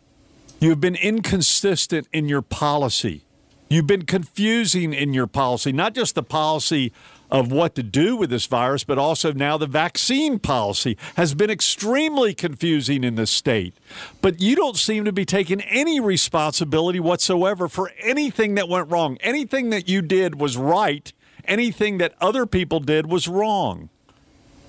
[0.60, 3.24] You've been inconsistent in your policy.
[3.70, 6.92] You've been confusing in your policy, not just the policy
[7.30, 11.50] of what to do with this virus, but also now the vaccine policy has been
[11.50, 13.74] extremely confusing in this state.
[14.20, 19.18] But you don't seem to be taking any responsibility whatsoever for anything that went wrong.
[19.20, 21.12] Anything that you did was right,
[21.44, 23.88] anything that other people did was wrong,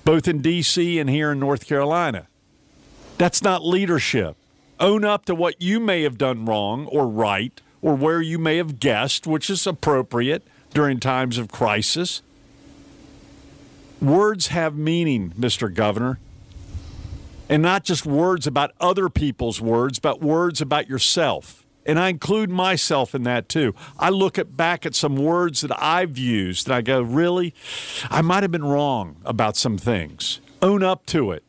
[0.04, 1.00] both in D.C.
[1.00, 2.28] and here in North Carolina.
[3.18, 4.38] That's not leadership.
[4.80, 8.58] Own up to what you may have done wrong or right or where you may
[8.58, 12.22] have guessed, which is appropriate during times of crisis.
[14.02, 15.74] Words have meaning, Mr.
[15.74, 16.20] Governor.
[17.50, 21.66] And not just words about other people's words, but words about yourself.
[21.86, 23.74] And I include myself in that too.
[23.98, 27.54] I look at back at some words that I've used and I go, really?
[28.10, 30.42] I might have been wrong about some things.
[30.62, 31.44] Own up to it.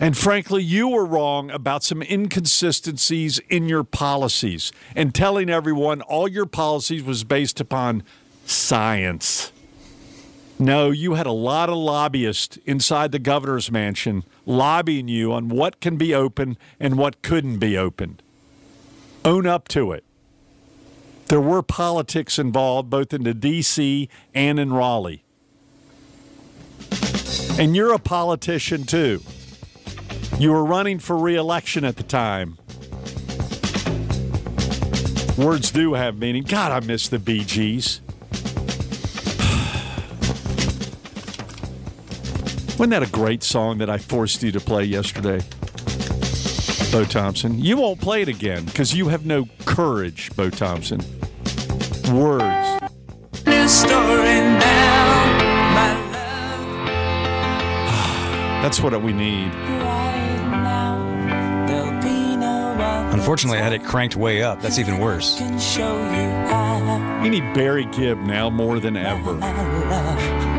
[0.00, 6.26] And frankly, you were wrong about some inconsistencies in your policies and telling everyone all
[6.26, 8.02] your policies was based upon
[8.44, 9.52] science.
[10.58, 15.80] No, you had a lot of lobbyists inside the governor's mansion lobbying you on what
[15.80, 18.22] can be open and what couldn't be opened.
[19.24, 20.04] Own up to it.
[21.26, 24.08] There were politics involved both in the D.C.
[24.34, 25.24] and in Raleigh.
[27.58, 29.22] And you're a politician too.
[30.38, 32.58] You were running for reelection at the time.
[35.36, 36.44] Words do have meaning.
[36.44, 37.44] God, I miss the Bee
[42.84, 45.40] Wasn't that a great song that I forced you to play yesterday?
[46.92, 47.58] Bo Thompson.
[47.58, 51.00] You won't play it again because you have no courage, Bo Thompson.
[52.12, 52.42] Words.
[52.42, 52.90] Now,
[58.60, 59.50] That's what we need.
[63.14, 64.60] Unfortunately, I had it cranked way up.
[64.60, 65.40] That's even worse.
[65.40, 65.48] You
[67.30, 70.53] need Barry Gibb now more than ever.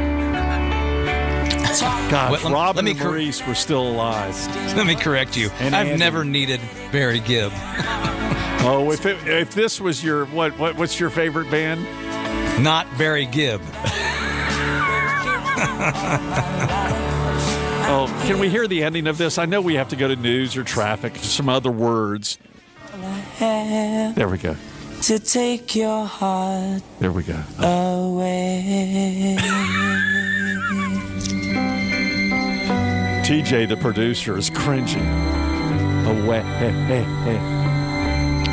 [1.82, 4.36] God, Well, let- Robin let me and cor- Maurice were still alive.
[4.76, 5.50] Let me correct you.
[5.60, 6.00] And I've Andy.
[6.00, 6.60] never needed
[6.92, 7.52] Barry Gibb.
[8.68, 11.84] Oh, if it, if this was your what, what what's your favorite band?
[12.64, 13.62] Not Barry Gibb.
[17.88, 19.38] Oh, can we hear the ending of this?
[19.38, 22.40] I know we have to go to news or traffic, some other words.
[23.40, 24.56] There we go.
[25.04, 27.40] to take your heart There we go.
[27.60, 29.38] away.
[33.26, 35.02] TJ, the producer, is cringing.
[36.06, 36.44] Away.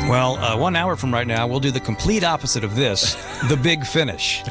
[0.09, 3.13] Well, uh, one hour from right now, we'll do the complete opposite of this
[3.49, 4.43] the big finish.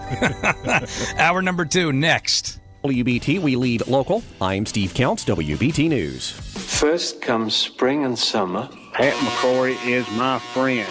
[1.18, 2.60] hour number two next.
[2.84, 4.22] WBT, we lead local.
[4.40, 6.30] I'm Steve Counts, WBT News.
[6.30, 8.68] First comes spring and summer.
[8.92, 10.86] Pat McCrory is my friend.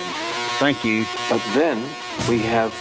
[0.59, 1.05] Thank you.
[1.29, 1.77] But then
[2.27, 2.73] we have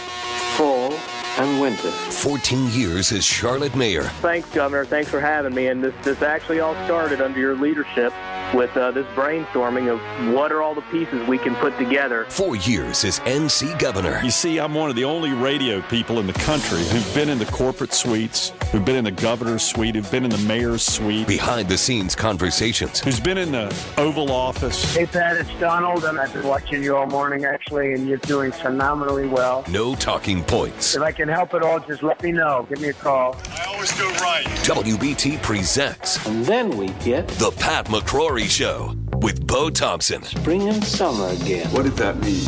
[0.57, 0.91] fall
[1.37, 1.89] and winter.
[1.89, 4.03] 14 years as Charlotte Mayor.
[4.21, 4.85] Thanks, Governor.
[4.85, 5.67] Thanks for having me.
[5.67, 8.13] And this this actually all started under your leadership
[8.53, 12.25] with uh, this brainstorming of what are all the pieces we can put together.
[12.29, 14.21] Four years as NC Governor.
[14.23, 17.37] You see, I'm one of the only radio people in the country who've been in
[17.39, 21.27] the corporate suites, who've been in the governor's suite, who've been in the mayor's suite,
[21.27, 22.99] Behind the scenes conversations.
[22.99, 24.95] who's been in the Oval Office.
[24.95, 28.51] Hey, Pat, it's Donald, and I've been watching you all morning, actually, and you're doing
[28.51, 29.63] phenomenally well.
[29.69, 30.95] No talking points.
[30.95, 32.65] If I can help at all, just let me know.
[32.69, 33.35] Give me a call.
[33.57, 34.45] I always do right.
[34.63, 40.23] WBT presents And then we get The Pat McCrory Show with Bo Thompson.
[40.23, 41.67] spring and summer again.
[41.71, 42.41] What did that mean?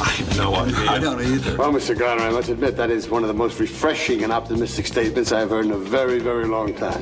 [0.02, 0.90] I have no idea.
[0.90, 1.56] I don't either.
[1.56, 1.96] Well, Mr.
[1.98, 5.50] Garner, I must admit that is one of the most refreshing and optimistic statements I've
[5.50, 7.00] heard in a very, very long time.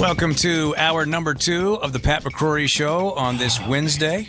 [0.00, 4.28] Welcome to hour number two of the Pat McCrory Show on this Wednesday.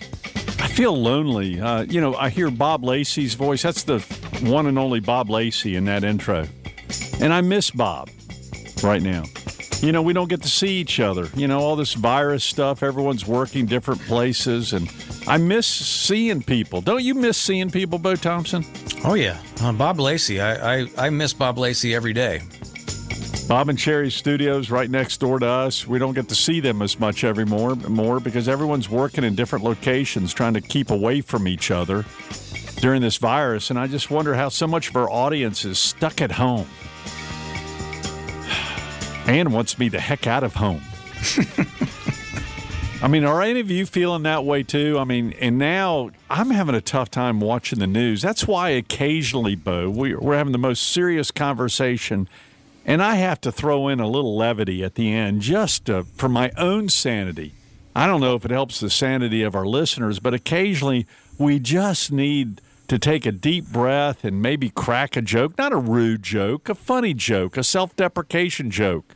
[0.60, 1.60] I feel lonely.
[1.60, 3.62] Uh, you know, I hear Bob Lacey's voice.
[3.64, 4.00] That's the
[4.42, 6.48] one and only Bob Lacey in that intro.
[7.20, 8.10] And I miss Bob
[8.84, 9.24] right now.
[9.86, 11.30] You know, we don't get to see each other.
[11.36, 14.74] You know, all this virus stuff, everyone's working different places.
[14.74, 14.92] And
[15.28, 16.82] I miss seeing people.
[16.82, 18.66] Don't you miss seeing people, Bo Thompson?
[19.04, 19.40] Oh, yeah.
[19.62, 20.42] Uh, Bob Lacey.
[20.42, 22.42] I, I, I miss Bob Lacey every day.
[23.48, 25.86] Bob and Sheri Studios right next door to us.
[25.86, 29.36] We don't get to see them as much every more, more because everyone's working in
[29.36, 32.06] different locations trying to keep away from each other
[32.78, 33.70] during this virus.
[33.70, 36.66] And I just wonder how so much of our audience is stuck at home
[39.26, 40.82] and wants me the heck out of home.
[43.02, 44.98] I mean, are any of you feeling that way too?
[44.98, 48.22] I mean, and now I'm having a tough time watching the news.
[48.22, 52.28] That's why occasionally, Bo, we, we're having the most serious conversation,
[52.86, 56.30] and I have to throw in a little levity at the end just to, for
[56.30, 57.54] my own sanity.
[57.96, 61.06] I don't know if it helps the sanity of our listeners, but occasionally
[61.38, 65.78] we just need to take a deep breath and maybe crack a joke, not a
[65.78, 69.15] rude joke, a funny joke, a self deprecation joke.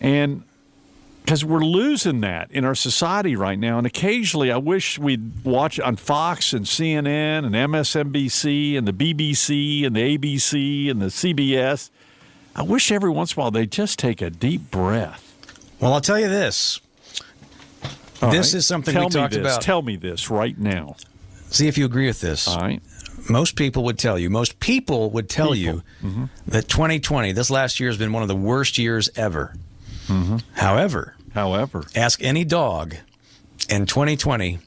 [0.00, 0.42] And
[1.24, 3.78] because we're losing that in our society right now.
[3.78, 9.86] And occasionally, I wish we'd watch on Fox and CNN and MSNBC and the BBC
[9.86, 11.90] and the ABC and the CBS.
[12.56, 15.26] I wish every once in a while they'd just take a deep breath.
[15.78, 16.80] Well, I'll tell you this.
[18.22, 18.58] All this right?
[18.58, 19.40] is something Tell we talked this.
[19.40, 19.62] about.
[19.62, 20.96] Tell me this right now.
[21.50, 22.48] See if you agree with this.
[22.48, 22.82] All right.
[23.28, 26.24] Most people would tell you, most people would tell you Mm-hmm.
[26.48, 29.54] that 2020, this last year, has been one of the worst years ever.
[30.06, 30.36] Mm-hmm.
[30.54, 32.96] However, however, ask any dog,
[33.68, 34.58] and 2020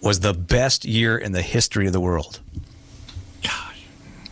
[0.00, 2.40] was the best year in the history of the world.
[3.42, 3.84] Gosh,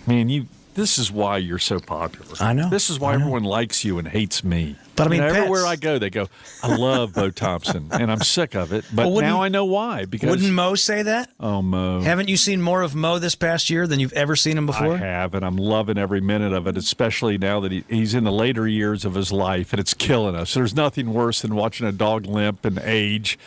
[0.07, 0.47] Man, you.
[0.81, 2.35] This is why you're so popular.
[2.41, 2.71] I know.
[2.71, 4.77] This is why everyone likes you and hates me.
[4.97, 6.29] But I You mean, know, everywhere I go, they go,
[6.63, 8.85] "I love Bo Thompson," and I'm sick of it.
[8.93, 10.07] But Well, now I know why.
[10.07, 11.29] Because Wouldn't Mo say that?
[11.39, 14.57] oh, Mo, Haven't you seen more of Mo this past year than you've ever seen
[14.57, 14.95] him before?
[14.95, 18.25] I have, and I'm loving every minute of it, especially now that he, he's in
[18.25, 20.55] the later years of his life, and it's killing us.
[20.55, 23.39] There's nothing worse than watching a dog limp and age.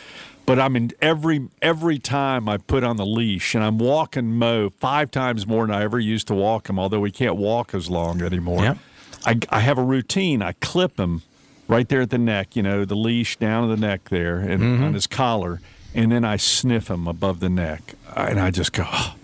[0.46, 4.70] But I mean, every every time I put on the leash and I'm walking Mo
[4.78, 7.88] five times more than I ever used to walk him, although we can't walk as
[7.88, 8.62] long anymore.
[8.62, 8.78] Yep.
[9.24, 10.42] I, I have a routine.
[10.42, 11.22] I clip him
[11.66, 14.62] right there at the neck, you know, the leash down to the neck there and
[14.62, 14.84] Mm-hmm.
[14.84, 15.62] on his collar,
[15.94, 18.84] and then I sniff him above the neck, and I just go.
[18.86, 19.14] "Oh."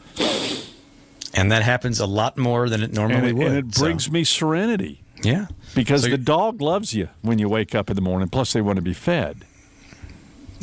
[1.35, 3.47] And that happens a lot more than it normally and it, would.
[3.47, 5.47] and it so- brings me serenity yeah.
[5.75, 8.29] because So the dog loves you when you wake up in the morning.
[8.29, 9.45] Plus, they want to be fed.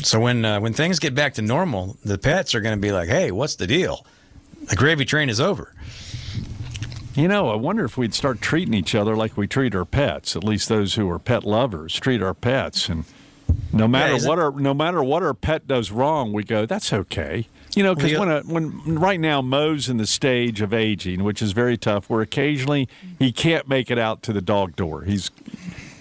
[0.03, 2.91] So when uh, when things get back to normal, the pets are going to be
[2.91, 4.05] like, "Hey, what's the deal?
[4.69, 5.73] The gravy train is over."
[7.15, 10.35] You know, I wonder if we'd start treating each other like we treat our pets.
[10.35, 13.05] At least those who are pet lovers treat our pets, and
[13.73, 16.93] no matter it- what our no matter what our pet does wrong, we go, "That's
[16.93, 21.23] okay." You know, because when a, when right now Mo's in the stage of aging,
[21.23, 22.87] which is very tough, where occasionally
[23.19, 25.03] he can't make it out to the dog door.
[25.03, 25.29] He's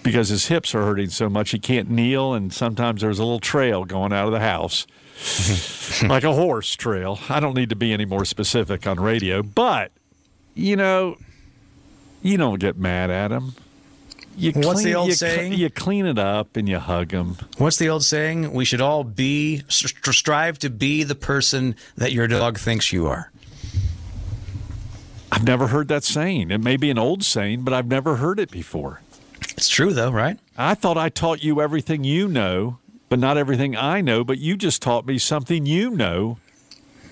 [0.07, 3.39] because his hips are hurting so much he can't kneel, and sometimes there's a little
[3.39, 4.87] trail going out of the house,
[6.03, 7.19] like a horse trail.
[7.29, 9.91] I don't need to be any more specific on radio, but
[10.55, 11.17] you know,
[12.21, 13.53] you don't get mad at him.
[14.35, 15.53] You What's the old you cl- saying?
[15.53, 17.37] you clean it up and you hug him.
[17.57, 18.53] What's the old saying?
[18.53, 23.07] We should all be st- strive to be the person that your dog thinks you
[23.07, 23.31] are.
[25.31, 26.51] I've never heard that saying.
[26.51, 29.01] It may be an old saying, but I've never heard it before.
[29.41, 30.39] It's true though, right?
[30.57, 34.23] I thought I taught you everything you know, but not everything I know.
[34.23, 36.37] But you just taught me something you know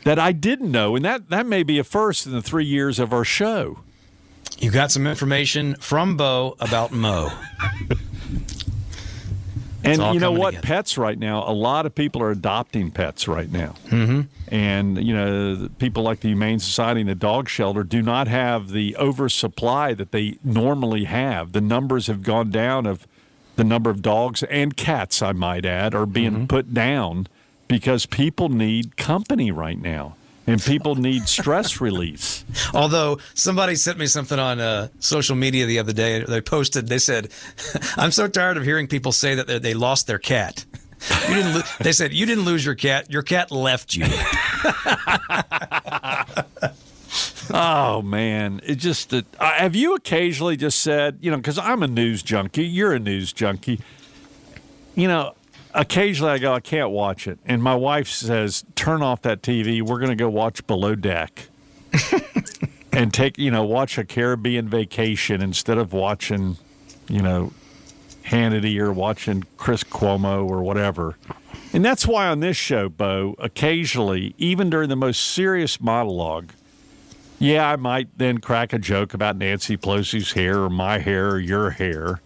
[0.03, 2.99] that I didn't know, and that that may be a first in the three years
[2.99, 3.79] of our show.
[4.57, 7.31] You got some information from Bo about Mo.
[9.85, 10.51] And you know what?
[10.51, 10.67] together.
[10.67, 13.75] Pets right now, a lot of people are adopting pets right now.
[13.87, 14.21] Mm-hmm.
[14.53, 18.69] And, you know, people like the Humane Society and the dog shelter do not have
[18.69, 21.51] the oversupply that they normally have.
[21.51, 23.07] The numbers have gone down of
[23.55, 26.45] the number of dogs and cats, I might add, are being Mm-hmm.
[26.45, 27.27] put down
[27.67, 30.15] because people need company right now
[30.47, 32.45] and people need stress release.
[32.73, 36.87] Although somebody sent me something on uh, social media the other day, they posted.
[36.87, 37.29] They said,
[37.97, 40.65] "I'm so tired of hearing people say that they- they lost their cat."
[41.27, 41.53] You didn't.
[41.55, 43.11] Lo- they said you didn't lose your cat.
[43.11, 44.05] Your cat left you.
[47.53, 51.87] Oh man, it just uh, have you occasionally just said, you know, because I'm a
[51.87, 53.79] news junkie, you're a news junkie.
[54.95, 55.35] You know,
[55.75, 59.81] occasionally I go, I can't watch it, and my wife says, turn off that TV.
[59.81, 61.49] We're going to go watch Below Deck,
[62.91, 66.57] and take you know watch a Caribbean vacation instead of watching,
[67.07, 67.51] you know,
[68.25, 71.17] Hannity or watching Chris Cuomo or whatever.
[71.73, 76.51] And that's why on this show, Bo, occasionally, even during the most serious monologue,
[77.37, 81.39] yeah, I might then crack a joke about Nancy Pelosi's hair or my hair or
[81.39, 82.21] your hair.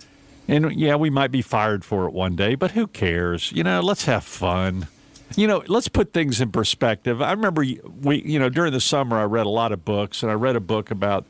[0.50, 3.52] And yeah, we might be fired for it one day, but who cares?
[3.52, 4.88] You know, let's have fun.
[5.36, 7.22] You know, let's put things in perspective.
[7.22, 7.64] I remember
[8.02, 10.56] we, you know, during the summer I read a lot of books, and I read
[10.56, 11.26] a book about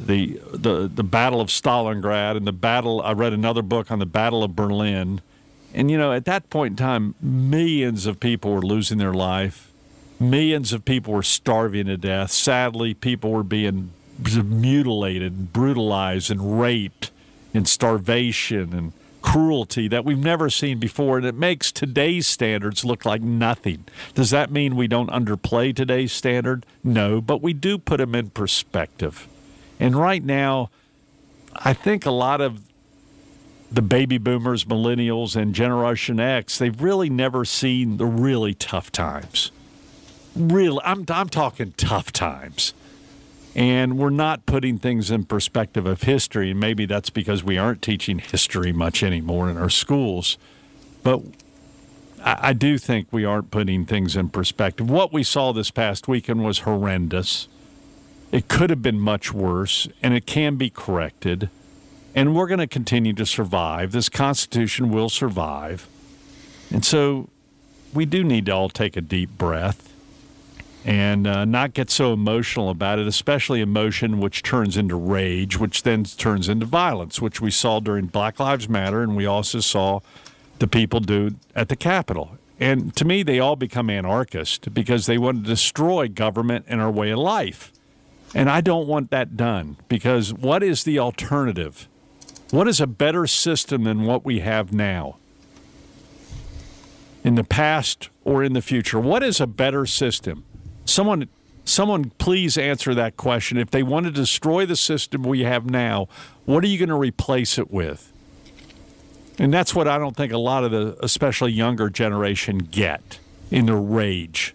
[0.00, 3.00] the the the Battle of Stalingrad and the battle.
[3.00, 5.20] I read another book on the Battle of Berlin,
[5.72, 9.70] and you know at that point in time, millions of people were losing their life,
[10.18, 12.32] millions of people were starving to death.
[12.32, 13.92] Sadly, people were being
[14.34, 17.12] mutilated, brutalized, and raped,
[17.58, 23.04] and starvation and cruelty that we've never seen before, and it makes today's standards look
[23.04, 23.84] like nothing.
[24.14, 26.64] Does that mean we don't underplay today's standard?
[26.82, 29.28] No, but we do put them in perspective.
[29.80, 30.70] And right now,
[31.54, 32.62] I think a lot of
[33.70, 39.50] the baby boomers, millennials, and Generation X, they've really never seen the really tough times.
[40.34, 42.72] Really, I'm, I'm talking tough times.
[43.58, 46.52] And we're not putting things in perspective of history.
[46.52, 50.38] And maybe that's because we aren't teaching history much anymore in our schools.
[51.02, 51.22] But
[52.22, 54.88] I, I do think we aren't putting things in perspective.
[54.88, 57.48] What we saw this past weekend was horrendous.
[58.30, 61.50] It could have been much worse, and it can be corrected.
[62.14, 63.90] And we're going to continue to survive.
[63.90, 65.88] This Constitution will survive.
[66.70, 67.28] And so
[67.92, 69.92] we do need to all take a deep breath
[70.84, 75.82] and uh, not get so emotional about it, especially emotion which turns into rage, which
[75.82, 80.00] then turns into violence, which we saw during Black Lives Matter, and we also saw
[80.58, 82.38] the people do at the Capitol.
[82.60, 86.90] And to me, they all become anarchists because they want to destroy government and our
[86.90, 87.72] way of life.
[88.34, 91.88] And I don't want that done because what is the alternative?
[92.50, 95.16] What is a better system than what we have now?
[97.24, 98.98] In the past or in the future?
[98.98, 100.44] What is a better system?
[100.88, 101.28] Someone
[101.64, 103.58] someone please answer that question.
[103.58, 106.08] If they want to destroy the system we have now,
[106.46, 108.10] what are you going to replace it with?
[109.38, 113.20] And that's what I don't think a lot of the especially younger generation get
[113.50, 114.54] in the rage,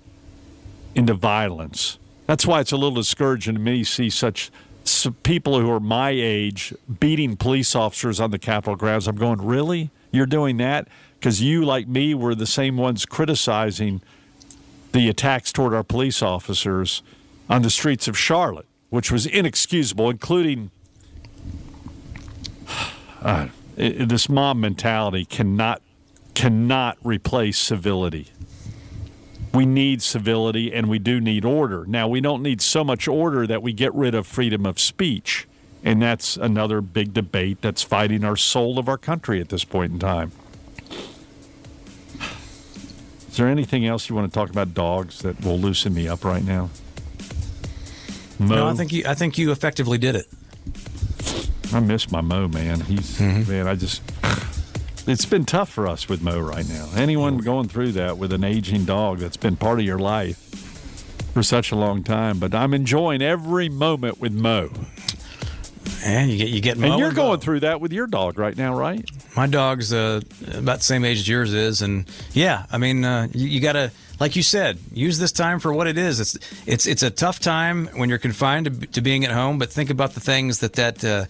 [0.95, 1.99] into violence.
[2.25, 4.49] That's why it's a little discouraging to me to see such
[5.21, 9.07] people who are my age beating police officers on the Capitol grounds.
[9.07, 9.91] I'm going, really?
[10.11, 10.87] You're doing that?
[11.19, 14.01] Because you, like me, were the same ones criticizing
[14.93, 17.03] the attacks toward our police officers
[17.49, 20.71] on the streets of Charlotte, which was inexcusable, including
[23.21, 25.81] uh, this mob mentality cannot
[26.33, 28.31] cannot replace civility.
[29.53, 31.85] We need civility and we do need order.
[31.85, 35.47] Now, we don't need so much order that we get rid of freedom of speech.
[35.83, 39.93] And that's another big debate that's fighting our soul of our country at this point
[39.93, 40.31] in time.
[43.33, 46.23] Is there anything else you want to talk about dogs that will loosen me up
[46.23, 46.69] right now?
[48.37, 48.55] Mo?
[48.57, 49.05] No, I think you.
[49.07, 50.27] I think you effectively did it.
[51.73, 52.81] I miss my Mo, man.
[52.81, 53.51] He's mm-hmm.
[53.51, 53.67] man.
[53.67, 54.03] I just.
[55.07, 56.87] It's been tough for us with Mo right now.
[56.95, 60.37] Anyone going through that with an aging dog that's been part of your life
[61.33, 64.69] for such a long time, but I'm enjoying every moment with Mo.
[66.05, 68.55] And you get you get Mo and you're going through that with your dog right
[68.55, 69.09] now, right?
[69.35, 70.21] My dog's uh,
[70.53, 73.73] about the same age as yours is, and yeah, I mean, uh, you, you got
[73.73, 76.19] to, like you said, use this time for what it is.
[76.19, 79.71] It's it's it's a tough time when you're confined to, to being at home, but
[79.71, 81.03] think about the things that that.
[81.03, 81.25] Uh,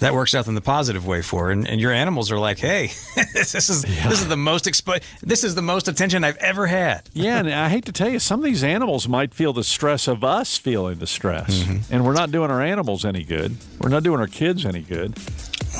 [0.00, 2.88] that works out in the positive way for, and, and your animals are like, "Hey,
[3.32, 4.08] this is yeah.
[4.08, 7.48] this is the most expo- this is the most attention I've ever had." yeah, and
[7.48, 10.58] I hate to tell you, some of these animals might feel the stress of us
[10.58, 11.94] feeling the stress, mm-hmm.
[11.94, 13.56] and we're not doing our animals any good.
[13.78, 15.16] We're not doing our kids any good.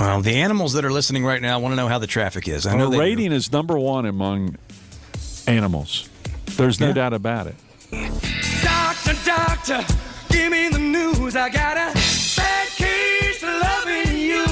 [0.01, 2.67] Well, the animals that are listening right now want to know how the traffic is.
[2.67, 4.57] I know the rating is number one among
[5.47, 6.09] animals.
[6.57, 6.95] There's no yeah.
[6.95, 7.55] doubt about it.
[8.63, 9.85] Doctor, doctor,
[10.31, 11.37] give me the news.
[11.37, 11.93] I got a
[12.37, 14.45] bad case of loving you.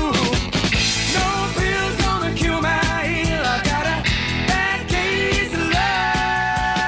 [1.12, 3.45] No pill's gonna cure my ill.
[3.45, 4.03] I got a
[4.47, 5.72] bad case of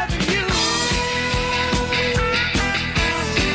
[0.06, 0.46] loving you.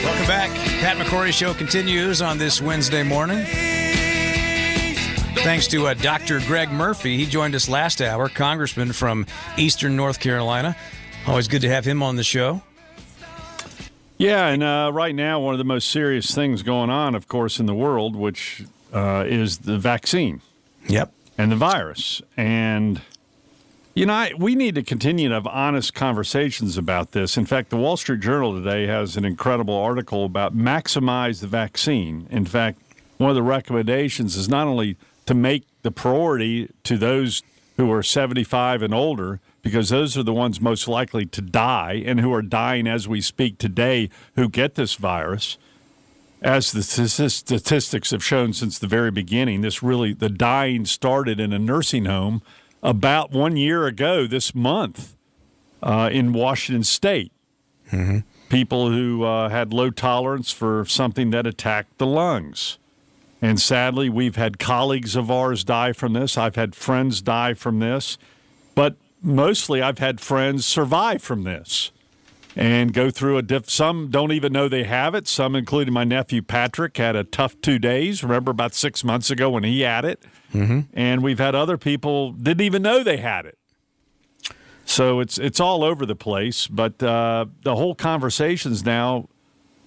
[0.03, 0.49] Welcome back.
[0.81, 3.45] Pat McCrory Show continues on this Wednesday morning.
[5.35, 6.39] Thanks to uh, Dr.
[6.41, 7.15] Greg Murphy.
[7.15, 9.25] He joined us last hour, congressman from
[9.57, 10.75] Eastern North Carolina.
[11.27, 12.61] Always good to have him on the show.
[14.17, 17.59] Yeah, and uh, right now, one of the most serious things going on, of course,
[17.59, 18.63] in the world, which
[18.93, 20.41] uh, is the vaccine.
[20.87, 21.13] Yep.
[21.37, 22.21] And the virus.
[22.35, 23.01] And,
[23.93, 27.37] you know, I, we need to continue to have honest conversations about this.
[27.37, 32.27] In fact, the Wall Street Journal today has an incredible article about maximize the vaccine.
[32.29, 32.81] In fact,
[33.17, 34.97] one of the recommendations is not only
[35.29, 37.43] to make the priority to those
[37.77, 42.19] who are 75 and older because those are the ones most likely to die and
[42.19, 45.59] who are dying as we speak today who get this virus
[46.41, 51.53] as the statistics have shown since the very beginning this really the dying started in
[51.53, 52.41] a nursing home
[52.81, 55.15] about one year ago this month
[55.83, 57.31] uh, in washington state
[57.91, 58.17] mm-hmm.
[58.49, 62.79] people who uh, had low tolerance for something that attacked the lungs.
[63.41, 66.37] And sadly, we've had colleagues of ours die from this.
[66.37, 68.17] I've had friends die from this.
[68.75, 71.91] But mostly, I've had friends survive from this
[72.55, 73.69] and go through a diff.
[73.69, 75.27] Some don't even know they have it.
[75.27, 78.23] Some, including my nephew Patrick, had a tough two days.
[78.23, 80.21] Remember about six months ago when he had it.
[80.53, 80.81] Mm-hmm.
[80.93, 83.57] And we've had other people didn't even know they had it.
[84.85, 86.67] So it's it's all over the place.
[86.67, 89.29] But uh, the whole conversations now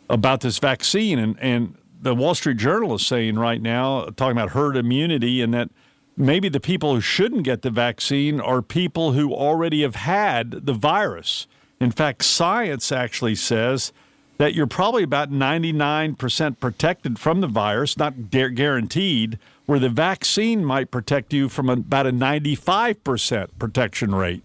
[0.08, 4.50] about this vaccine and and the Wall Street Journal is saying right now, talking about
[4.50, 5.70] herd immunity, and that
[6.16, 10.72] maybe the people who shouldn't get the vaccine are people who already have had the
[10.72, 11.46] virus.
[11.80, 13.92] In fact, science actually says
[14.38, 20.90] that you're probably about 99% protected from the virus, not guaranteed, where the vaccine might
[20.90, 24.42] protect you from about a 95% protection rate.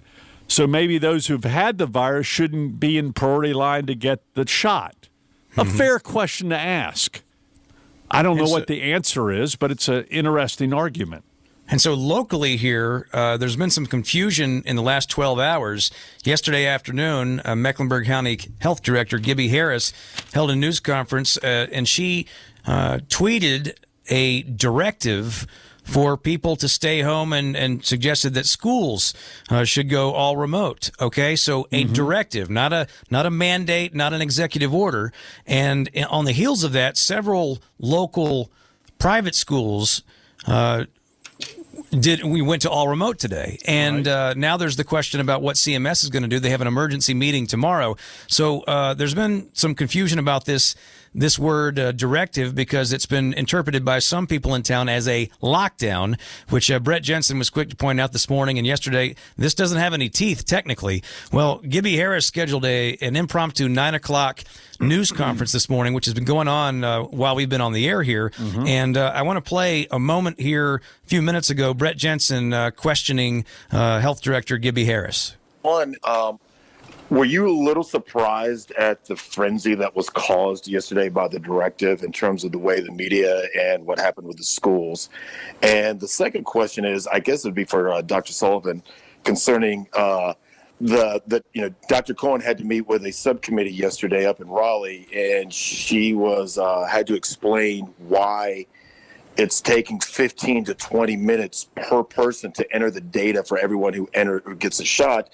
[0.47, 4.47] So maybe those who've had the virus shouldn't be in priority line to get the
[4.47, 5.09] shot.
[5.57, 5.77] A mm-hmm.
[5.77, 7.21] fair question to ask.
[8.09, 11.23] I don't know so, what the answer is, but it's an interesting argument.
[11.69, 15.91] And so locally here, uh, there's been some confusion in the last 12 hours.
[16.23, 19.91] Yesterday afternoon, uh, Mecklenburg County Health Director Gibbie Harris
[20.33, 22.25] held a news conference, uh, and she
[22.65, 23.75] uh, tweeted
[24.09, 25.45] a directive
[25.87, 29.13] for people to stay home and, and suggested that schools
[29.49, 30.91] uh, should go all remote.
[30.99, 31.93] Okay, so a mm-hmm.
[31.93, 35.13] directive, not a not a mandate, not an executive order.
[35.45, 38.51] And on the heels of that, several local
[38.99, 40.03] private schools.
[40.45, 40.85] Uh,
[41.91, 45.55] did we went to all remote today and uh, now there's the question about what
[45.55, 47.95] cms is going to do they have an emergency meeting tomorrow
[48.27, 50.75] so uh, there's been some confusion about this
[51.13, 55.29] this word uh, directive because it's been interpreted by some people in town as a
[55.41, 59.15] lockdown, which uh, Brett Jensen was quick to point out this morning and yesterday.
[59.37, 61.03] This doesn't have any teeth technically.
[61.31, 64.43] Well, Gibbie Harris scheduled a an impromptu nine o'clock
[64.79, 67.87] news conference this morning, which has been going on uh, while we've been on the
[67.87, 68.29] air here.
[68.31, 68.67] Mm-hmm.
[68.67, 71.73] And uh, I want to play a moment here a few minutes ago.
[71.73, 75.35] Brett Jensen uh, questioning uh, Health Director Gibbie Harris.
[75.61, 76.39] One, um,
[77.09, 82.03] were you a little surprised at the frenzy that was caused yesterday by the directive
[82.03, 85.09] in terms of the way the media and what happened with the schools?
[85.61, 88.33] And the second question is, I guess it'd be for uh, Dr.
[88.33, 88.83] Sullivan
[89.23, 90.33] concerning uh,
[90.81, 92.13] the the you know Dr.
[92.13, 96.85] Cohen had to meet with a subcommittee yesterday up in Raleigh, and she was uh,
[96.85, 98.67] had to explain why
[99.37, 104.09] it's taking 15 to 20 minutes per person to enter the data for everyone who
[104.13, 105.29] enter who gets a shot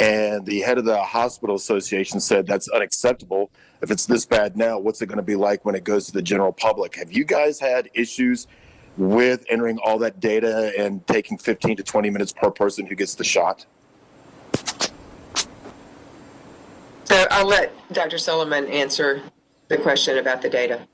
[0.00, 3.50] and the head of the hospital association said that's unacceptable.
[3.82, 6.12] If it's this bad now, what's it going to be like when it goes to
[6.12, 6.96] the general public?
[6.96, 8.46] Have you guys had issues
[8.96, 13.14] with entering all that data and taking 15 to 20 minutes per person who gets
[13.14, 13.66] the shot?
[17.04, 18.18] So I'll let Dr.
[18.18, 19.22] Solomon answer
[19.68, 20.86] the question about the data.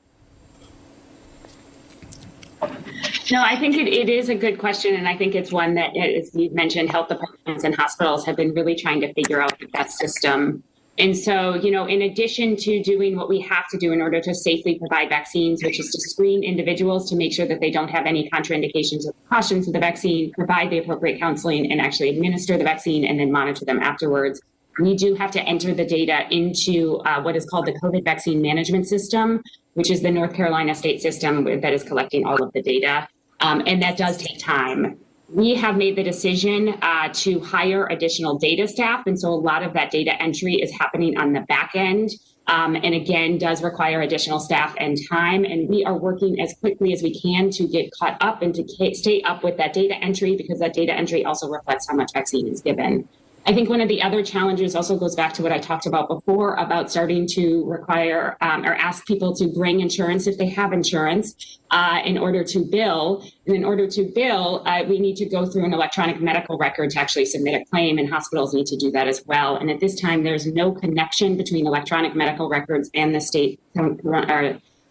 [3.30, 4.94] No, I think it, it is a good question.
[4.94, 8.52] And I think it's one that, as you mentioned, health departments and hospitals have been
[8.54, 10.62] really trying to figure out the best system.
[10.98, 14.20] And so, you know, in addition to doing what we have to do in order
[14.20, 17.88] to safely provide vaccines, which is to screen individuals to make sure that they don't
[17.88, 22.56] have any contraindications or precautions of the vaccine, provide the appropriate counseling, and actually administer
[22.56, 24.40] the vaccine and then monitor them afterwards,
[24.78, 28.40] we do have to enter the data into uh, what is called the COVID vaccine
[28.40, 29.42] management system,
[29.74, 33.08] which is the North Carolina state system that is collecting all of the data.
[33.40, 34.98] Um, and that does take time.
[35.28, 39.06] We have made the decision uh, to hire additional data staff.
[39.06, 42.10] And so a lot of that data entry is happening on the back end.
[42.48, 45.44] Um, and again, does require additional staff and time.
[45.44, 48.94] And we are working as quickly as we can to get caught up and to
[48.94, 52.46] stay up with that data entry because that data entry also reflects how much vaccine
[52.46, 53.08] is given.
[53.48, 56.08] I think one of the other challenges also goes back to what I talked about
[56.08, 60.72] before about starting to require um, or ask people to bring insurance if they have
[60.72, 63.24] insurance uh, in order to bill.
[63.46, 66.90] And in order to bill, uh, we need to go through an electronic medical record
[66.90, 69.54] to actually submit a claim, and hospitals need to do that as well.
[69.54, 73.60] And at this time, there's no connection between electronic medical records and the state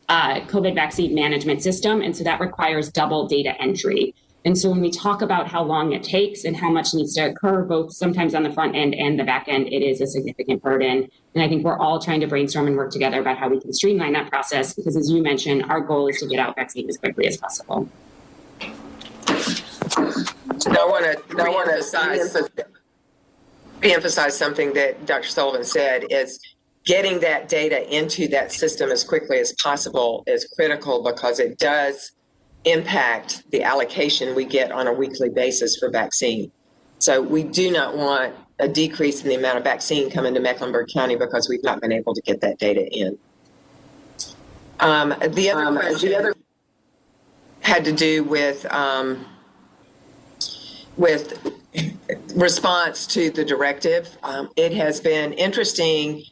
[0.07, 2.01] uh, COVID vaccine management system.
[2.01, 4.15] And so that requires double data entry.
[4.45, 7.21] And so when we talk about how long it takes and how much needs to
[7.31, 10.61] occur, both sometimes on the front end and the back end, it is a significant
[10.61, 11.09] burden.
[11.33, 13.73] And I think we're all trying to brainstorm and work together about how we can
[13.73, 16.97] streamline that process because, as you mentioned, our goal is to get out vaccine as
[16.97, 17.89] quickly as possible.
[19.97, 22.65] I want to I want to
[23.81, 25.27] re-emphasize something that Dr.
[25.27, 26.39] Sullivan said is
[26.85, 32.11] getting that data into that system as quickly as possible is critical because it does
[32.65, 36.51] impact the allocation we get on a weekly basis for vaccine.
[36.99, 40.87] So we do not want a decrease in the amount of vaccine coming to Mecklenburg
[40.93, 43.17] County because we've not been able to get that data in.
[44.79, 46.35] Um, the other Um, question the other-
[47.61, 49.25] had to do with um,
[50.97, 51.39] with
[52.35, 54.17] response to the directive.
[54.23, 56.23] Um, it has been interesting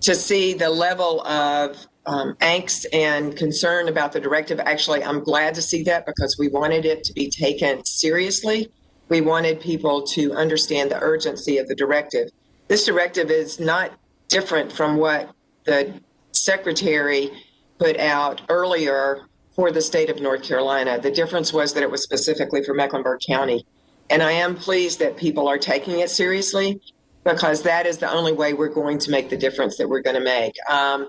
[0.00, 4.58] to see the level of um, angst and concern about the directive.
[4.60, 8.72] Actually, I'm glad to see that because we wanted it to be taken seriously.
[9.10, 12.30] We wanted people to understand the urgency of the directive.
[12.66, 13.92] This directive is not
[14.28, 15.30] different from what
[15.64, 16.00] the
[16.32, 17.30] secretary
[17.78, 20.98] put out earlier for the state of North Carolina.
[20.98, 23.66] The difference was that it was specifically for Mecklenburg County.
[24.08, 26.80] And I am pleased that people are taking it seriously
[27.24, 30.16] because that is the only way we're going to make the difference that we're going
[30.16, 30.54] to make.
[30.70, 31.08] Um,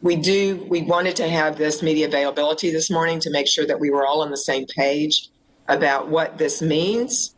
[0.00, 3.80] we do, we wanted to have this media availability this morning to make sure that
[3.80, 5.28] we were all on the same page
[5.66, 7.34] about what this means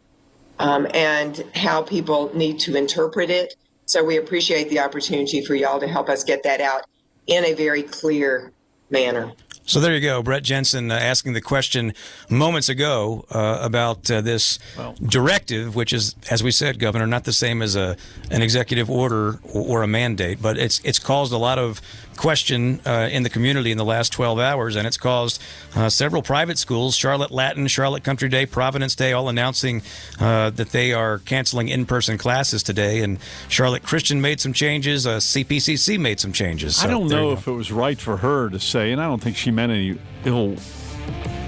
[0.58, 3.54] um, and how people need to interpret it.
[3.86, 6.82] So we appreciate the opportunity for y'all to help us get that out
[7.26, 8.52] in a very clear
[8.90, 9.32] manner.
[9.64, 11.94] So there you go, Brett Jensen uh, asking the question
[12.28, 14.58] moments ago uh, about uh, this
[15.06, 17.96] directive, which is, as we said, Governor, not the same as a
[18.32, 21.80] an executive order or, or a mandate, but it's it's caused a lot of
[22.20, 25.42] question uh, in the community in the last 12 hours, and it's caused
[25.74, 29.80] uh, several private schools, Charlotte Latin, Charlotte Country Day, Providence Day, all announcing
[30.20, 33.18] uh, that they are canceling in-person classes today, and
[33.48, 36.84] Charlotte Christian made some changes, uh, CPCC made some changes.
[36.84, 39.38] I don't know if it was right for her to say, and I don't think
[39.38, 40.56] she meant any ill,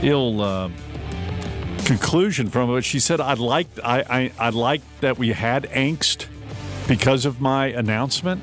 [0.02, 0.70] ill uh,
[1.84, 2.82] conclusion from it.
[2.82, 6.28] She said, "I'd like, I, I, I like that we had angst
[6.88, 8.42] because of my announcement."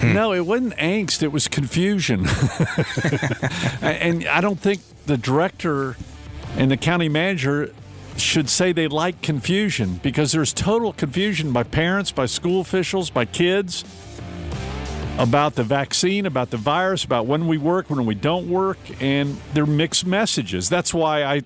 [0.00, 0.14] Hmm.
[0.14, 1.22] No, it wasn't angst.
[1.22, 2.26] It was confusion,
[3.82, 5.96] and I don't think the director
[6.56, 7.72] and the county manager
[8.16, 13.24] should say they like confusion because there's total confusion by parents, by school officials, by
[13.24, 13.84] kids
[15.18, 19.38] about the vaccine, about the virus, about when we work, when we don't work, and
[19.52, 20.68] they're mixed messages.
[20.70, 21.42] That's why I,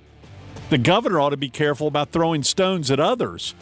[0.70, 3.55] the governor ought to be careful about throwing stones at others,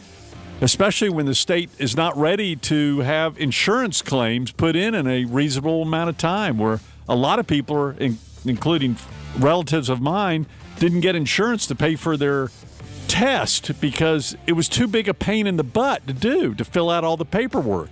[0.62, 5.24] especially when the state is not ready to have insurance claims put in in a
[5.24, 6.56] reasonable amount of time.
[6.56, 8.96] Where a lot of people are, in, including
[9.38, 10.46] relatives of mine,
[10.78, 12.50] didn't get insurance to pay for their
[13.08, 16.88] test because it was too big a pain in the butt to do to fill
[16.88, 17.90] out all the paperwork.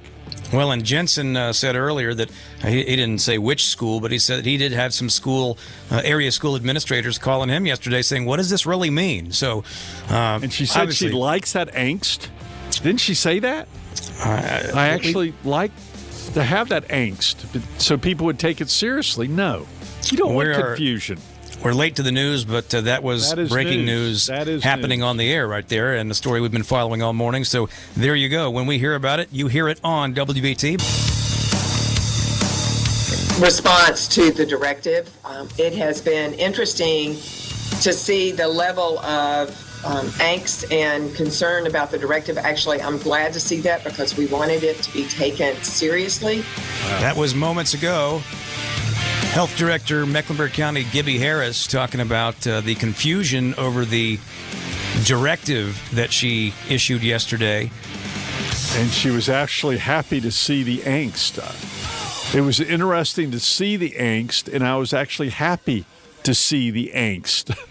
[0.53, 2.31] Well, and Jensen uh, said earlier that
[2.63, 5.59] he, he didn't say which school, but he said he did have some school
[5.91, 9.63] uh, area school administrators calling him yesterday saying, "What does this really mean?" So,
[10.09, 12.29] uh, and she said she likes that angst.
[12.83, 13.69] Didn't she say that?
[14.25, 15.73] I actually like
[16.35, 19.27] to have that angst, so people would take it seriously.
[19.29, 19.67] No,
[20.05, 21.19] you don't want We are- confusion.
[21.65, 23.87] We're late to the news, but uh, that was That is breaking news.
[23.87, 27.03] news, That is happening on the air right there, and the story we've been following
[27.03, 27.45] all morning.
[27.45, 28.51] So there you go.
[28.51, 30.79] When we hear about it, you hear it on WBT.
[33.43, 35.11] response to the directive.
[35.25, 37.13] Um, it has been interesting
[37.83, 39.51] to see the level of
[39.85, 42.39] um, angst and concern about the directive.
[42.39, 46.43] Actually, I'm glad to see that because we wanted it to be taken seriously.
[47.01, 48.21] That was moments ago.
[49.33, 54.19] Health Director Mecklenburg County Gibbie Harris talking about uh, the confusion over the
[55.05, 57.71] directive that she issued yesterday.
[58.75, 61.39] And she was actually happy to see the angst.
[62.35, 65.85] It was interesting to see the angst, and I was actually happy
[66.23, 67.57] to see the angst.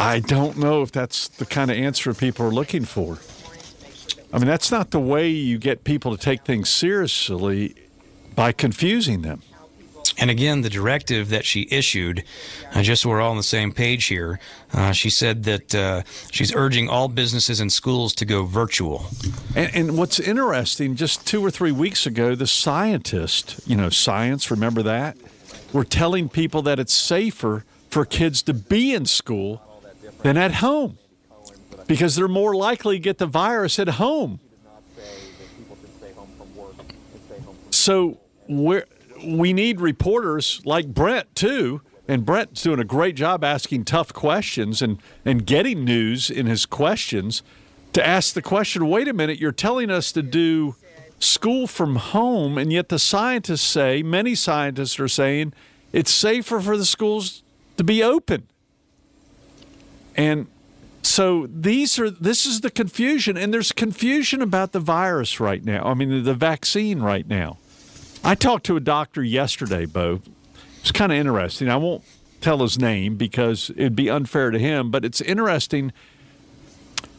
[0.00, 3.18] I don't know if that's the kind of answer people are looking for.
[4.32, 7.74] I mean, that's not the way you get people to take things seriously
[8.34, 9.42] by confusing them.
[10.16, 12.24] And again, the directive that she issued,
[12.74, 14.40] uh, just so we're all on the same page here,
[14.72, 19.04] uh, she said that uh, she's urging all businesses and schools to go virtual.
[19.54, 24.50] And, and what's interesting, just two or three weeks ago, the scientists, you know, science,
[24.50, 25.18] remember that,
[25.74, 29.60] were telling people that it's safer for kids to be in school
[30.22, 30.98] than at home
[31.86, 34.40] because they're more likely to get the virus at home.
[37.70, 38.18] So
[38.48, 38.86] we're,
[39.24, 41.80] we need reporters like Brent, too.
[42.06, 46.66] And Brent's doing a great job asking tough questions and, and getting news in his
[46.66, 47.42] questions
[47.92, 50.76] to ask the question wait a minute, you're telling us to do
[51.18, 55.52] school from home, and yet the scientists say, many scientists are saying,
[55.92, 57.42] it's safer for the schools
[57.76, 58.46] to be open.
[60.20, 60.48] And
[61.02, 65.82] so these are this is the confusion, and there's confusion about the virus right now.
[65.84, 67.56] I mean, the vaccine right now.
[68.22, 70.20] I talked to a doctor yesterday, Bo.
[70.82, 71.70] It's kind of interesting.
[71.70, 72.04] I won't
[72.42, 75.90] tell his name because it'd be unfair to him, but it's interesting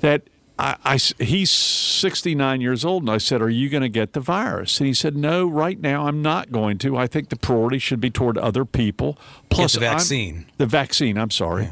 [0.01, 0.21] that
[0.59, 4.19] I, I he's 69 years old, and I said, "Are you going to get the
[4.19, 6.97] virus?" And he said, "No, right now I'm not going to.
[6.97, 9.17] I think the priority should be toward other people.
[9.49, 10.45] Plus, the I'm- vaccine.
[10.59, 11.17] the vaccine.
[11.17, 11.69] I'm sorry.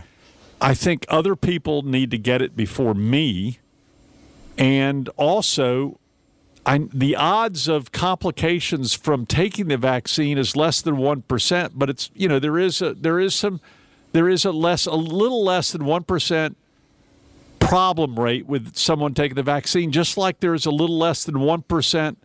[0.61, 3.59] I think other people need to get it before me,
[4.57, 5.99] and also."
[6.65, 11.89] I, the odds of complications from taking the vaccine is less than one percent, but
[11.89, 13.61] it's you know there is a there is some
[14.11, 16.57] there is a less a little less than one percent
[17.59, 21.39] problem rate with someone taking the vaccine, just like there is a little less than
[21.39, 22.17] one percent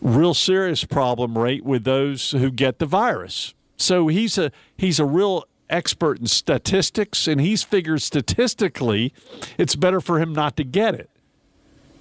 [0.00, 3.52] real serious problem rate with those who get the virus.
[3.76, 9.12] So he's a he's a real expert in statistics, and he's figured statistically
[9.58, 11.10] it's better for him not to get it.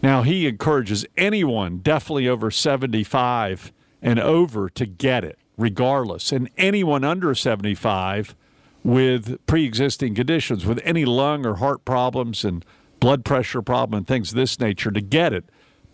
[0.02, 6.32] Now, he encourages anyone, definitely over 75 and over, to get it, regardless.
[6.32, 8.36] And anyone under 75
[8.84, 12.64] with pre existing conditions, with any lung or heart problems and
[13.00, 15.46] blood pressure problem and things of this nature, to get it.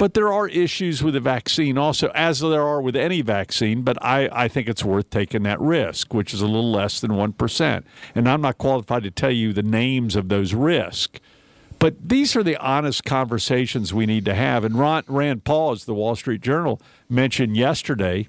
[0.02, 3.84] But there are issues with the vaccine also, as there are with any vaccine.
[3.84, 7.12] But I, I think it's worth taking that risk, which is a little less than
[7.12, 7.84] 1%.
[8.16, 11.20] And I'm not qualified to tell you the names of those risks.
[11.78, 14.64] But these are the honest conversations we need to have.
[14.64, 18.28] And Rand Paul, as the Wall Street Journal mentioned yesterday,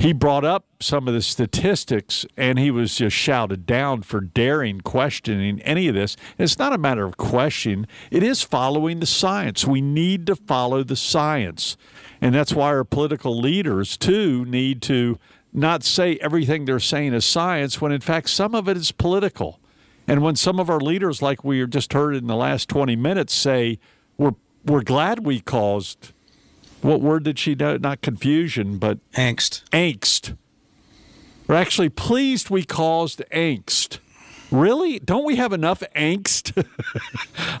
[0.00, 4.80] he brought up some of the statistics and he was just shouted down for daring
[4.80, 6.16] questioning any of this.
[6.38, 9.66] And it's not a matter of question, it is following the science.
[9.66, 11.76] We need to follow the science.
[12.18, 15.18] And that's why our political leaders, too, need to
[15.52, 19.60] not say everything they're saying is science when in fact some of it is political.
[20.06, 23.34] And when some of our leaders, like we just heard in the last 20 minutes,
[23.34, 23.78] say,
[24.16, 24.34] we're,
[24.64, 26.14] we're glad we caused,
[26.82, 27.76] what word did she know?
[27.76, 29.62] Not confusion, but angst.
[29.70, 30.36] Angst.
[31.46, 33.98] We're actually pleased we caused angst.
[34.50, 34.98] Really?
[34.98, 36.66] Don't we have enough angst?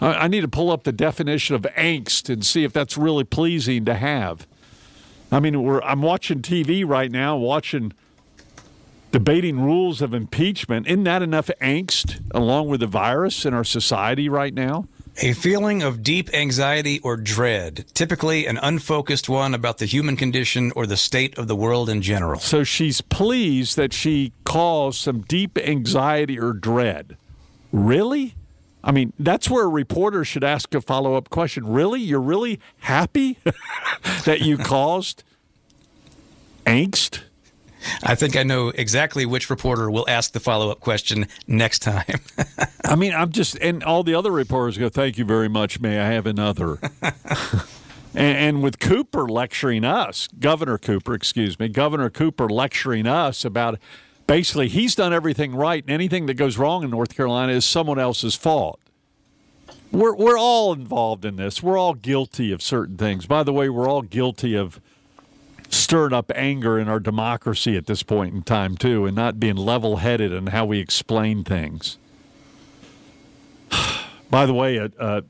[0.00, 3.84] I need to pull up the definition of angst and see if that's really pleasing
[3.84, 4.46] to have.
[5.30, 7.92] I mean, we're, I'm watching TV right now, watching
[9.12, 10.86] debating rules of impeachment.
[10.86, 14.86] Isn't that enough angst along with the virus in our society right now?
[15.18, 20.72] A feeling of deep anxiety or dread, typically an unfocused one about the human condition
[20.74, 22.40] or the state of the world in general.
[22.40, 27.16] So she's pleased that she caused some deep anxiety or dread.
[27.72, 28.34] Really?
[28.82, 31.66] I mean, that's where a reporter should ask a follow up question.
[31.66, 32.00] Really?
[32.00, 33.38] You're really happy
[34.24, 35.22] that you caused
[36.64, 37.20] angst?
[38.02, 42.20] I think I know exactly which reporter will ask the follow up question next time.
[42.84, 45.80] I mean, I'm just, and all the other reporters go, thank you very much.
[45.80, 46.78] May I have another?
[48.14, 53.78] and, and with Cooper lecturing us, Governor Cooper, excuse me, Governor Cooper lecturing us about
[54.26, 57.98] basically he's done everything right, and anything that goes wrong in North Carolina is someone
[57.98, 58.80] else's fault.
[59.92, 61.62] We're, we're all involved in this.
[61.62, 63.26] We're all guilty of certain things.
[63.26, 64.80] By the way, we're all guilty of
[65.70, 69.56] stirring up anger in our democracy at this point in time, too, and not being
[69.56, 71.96] level headed in how we explain things.
[74.30, 75.20] By the way, uh, uh,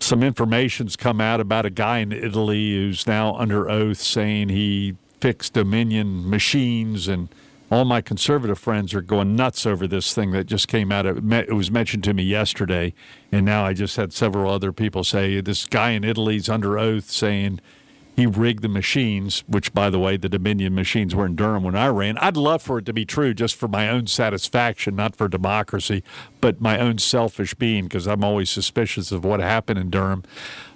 [0.00, 4.96] some information's come out about a guy in Italy who's now under oath saying he
[5.20, 7.28] fixed Dominion machines, and
[7.70, 11.06] all my conservative friends are going nuts over this thing that just came out.
[11.06, 12.94] It was mentioned to me yesterday,
[13.30, 17.10] and now I just had several other people say this guy in Italy's under oath
[17.10, 17.60] saying
[18.14, 21.74] he rigged the machines, which, by the way, the Dominion machines were in Durham when
[21.74, 22.18] I ran.
[22.18, 26.02] I'd love for it to be true just for my own satisfaction, not for democracy,
[26.40, 30.24] but my own selfish being, because I'm always suspicious of what happened in Durham.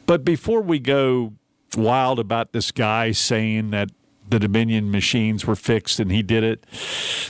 [0.06, 1.34] But before we go
[1.76, 3.90] wild about this guy saying that
[4.28, 6.64] the Dominion machines were fixed and he did it,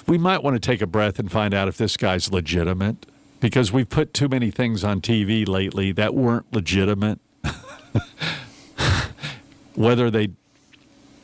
[0.06, 3.06] we might want to take a breath and find out if this guy's legitimate,
[3.40, 7.18] because we've put too many things on TV lately that weren't legitimate
[9.76, 10.30] whether they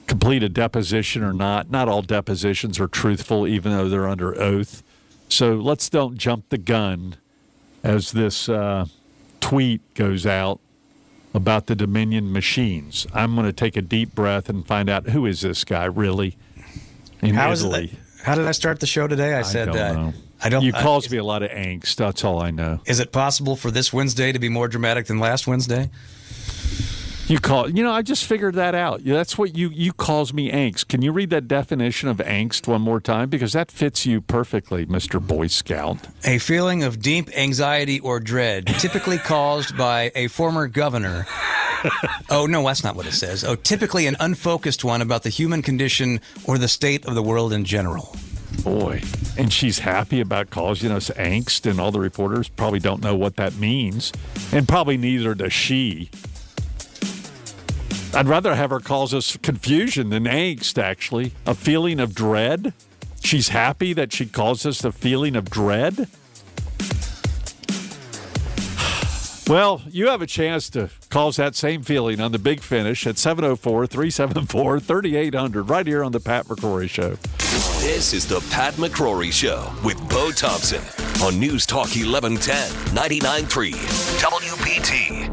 [0.06, 1.70] complete a deposition or not.
[1.70, 4.82] Not all depositions are truthful, even though they're under oath.
[5.28, 7.16] So let's don't jump the gun
[7.82, 8.86] as this uh,
[9.40, 10.60] tweet goes out
[11.34, 13.06] about the Dominion machines.
[13.14, 16.36] I'm going to take a deep breath and find out who is this guy really
[17.22, 17.84] in How is Italy.
[17.92, 19.34] it- how did I start the show today?
[19.34, 20.14] I said don't uh, know.
[20.40, 20.62] I don't.
[20.62, 21.96] You uh, caused me a lot of angst.
[21.96, 22.80] That's all I know.
[22.86, 25.90] Is it possible for this Wednesday to be more dramatic than last Wednesday?
[27.28, 29.04] You call, you know, I just figured that out.
[29.04, 30.88] That's what you you calls me angst.
[30.88, 34.84] Can you read that definition of angst one more time because that fits you perfectly,
[34.86, 35.98] Mister Boy Scout.
[36.24, 41.26] A feeling of deep anxiety or dread, typically caused by a former governor.
[42.30, 43.44] oh, no, that's not what it says.
[43.44, 47.52] Oh, typically an unfocused one about the human condition or the state of the world
[47.52, 48.14] in general.
[48.62, 49.00] Boy.
[49.38, 53.36] And she's happy about causing us angst, and all the reporters probably don't know what
[53.36, 54.12] that means.
[54.52, 56.10] And probably neither does she.
[58.14, 61.32] I'd rather have her cause us confusion than angst, actually.
[61.46, 62.74] A feeling of dread.
[63.22, 66.08] She's happy that she caused us a feeling of dread.
[69.48, 73.18] Well, you have a chance to cause that same feeling on the big finish at
[73.18, 77.16] 704 374 3800 right here on The Pat McCrory Show.
[77.80, 80.80] This is the Pat McCrory Show with Bo Thompson
[81.22, 83.72] on News Talk 1110, 99.3
[84.22, 85.31] WBT.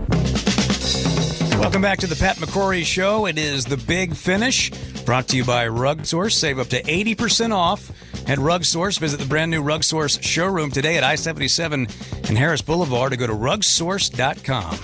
[1.69, 3.27] Welcome back to the Pat McCrory Show.
[3.27, 4.71] It is the big finish
[5.05, 6.35] brought to you by Rug Source.
[6.35, 7.91] Save up to 80% off
[8.27, 8.97] at Rug Source.
[8.97, 11.87] Visit the brand new Rug Source showroom today at I 77
[12.27, 14.77] and Harris Boulevard to go to rugsource.com.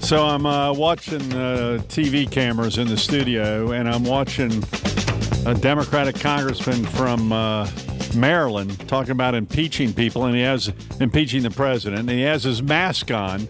[0.00, 4.64] So I'm uh, watching uh, TV cameras in the studio, and I'm watching
[5.46, 7.70] a Democratic congressman from uh,
[8.16, 12.60] Maryland talking about impeaching people, and he has impeaching the president, and he has his
[12.60, 13.46] mask on,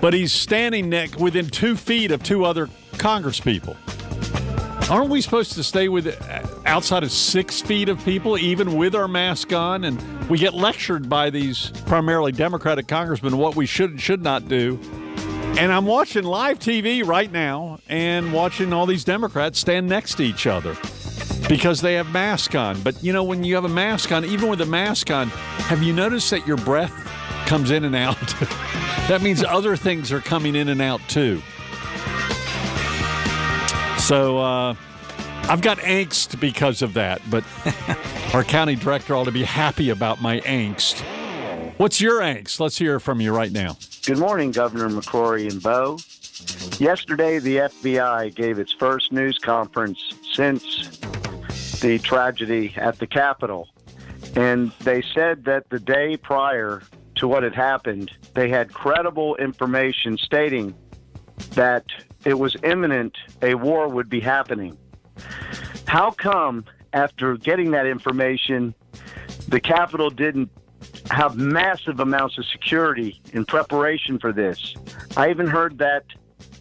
[0.00, 3.76] but he's standing neck within two feet of two other congresspeople.
[4.90, 8.96] Aren't we supposed to stay with uh, outside of six feet of people, even with
[8.96, 9.84] our mask on?
[9.84, 14.48] And we get lectured by these primarily Democratic congressmen what we should and should not
[14.48, 14.80] do.
[15.58, 20.24] And I'm watching live TV right now and watching all these Democrats stand next to
[20.24, 20.76] each other
[21.48, 22.80] because they have masks on.
[22.82, 25.82] But you know, when you have a mask on, even with a mask on, have
[25.82, 27.06] you noticed that your breath
[27.46, 28.18] comes in and out?
[29.08, 31.42] that means other things are coming in and out too.
[33.98, 34.74] So uh,
[35.44, 37.44] I've got angst because of that, but
[38.34, 41.00] our county director ought to be happy about my angst.
[41.76, 42.60] What's your angst?
[42.60, 43.76] Let's hear from you right now.
[44.04, 45.98] Good morning, Governor McCrory and Bo.
[46.78, 49.98] Yesterday, the FBI gave its first news conference
[50.32, 50.98] since
[51.80, 53.68] the tragedy at the Capitol.
[54.36, 56.82] And they said that the day prior
[57.20, 60.74] to what had happened, they had credible information stating
[61.50, 61.84] that
[62.24, 64.76] it was imminent a war would be happening.
[65.86, 66.64] How come,
[66.94, 68.74] after getting that information,
[69.48, 70.50] the Capitol didn't
[71.10, 74.74] have massive amounts of security in preparation for this?
[75.14, 76.04] I even heard that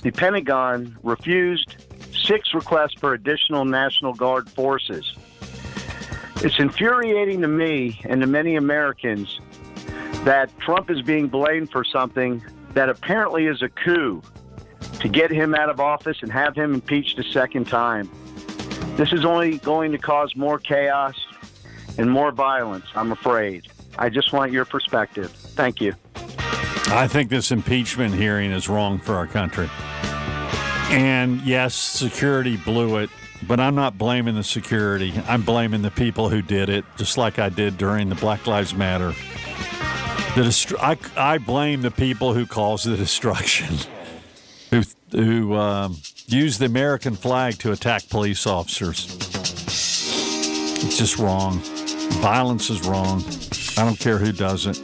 [0.01, 5.15] the Pentagon refused six requests for additional National Guard forces.
[6.41, 9.39] It's infuriating to me and to many Americans
[10.23, 12.43] that Trump is being blamed for something
[12.73, 14.21] that apparently is a coup
[14.99, 18.09] to get him out of office and have him impeached a second time.
[18.95, 21.15] This is only going to cause more chaos
[21.97, 23.67] and more violence, I'm afraid.
[23.97, 25.31] I just want your perspective.
[25.31, 25.93] Thank you.
[26.91, 29.69] I think this impeachment hearing is wrong for our country.
[30.89, 33.09] And yes, security blew it,
[33.47, 35.13] but I'm not blaming the security.
[35.27, 38.73] I'm blaming the people who did it, just like I did during the Black Lives
[38.73, 39.13] Matter.
[40.35, 43.75] The dest- I, I blame the people who caused the destruction,
[44.69, 49.07] who who um, the American flag to attack police officers.
[50.81, 51.59] It's just wrong.
[52.21, 53.23] Violence is wrong.
[53.77, 54.77] I don't care who does it.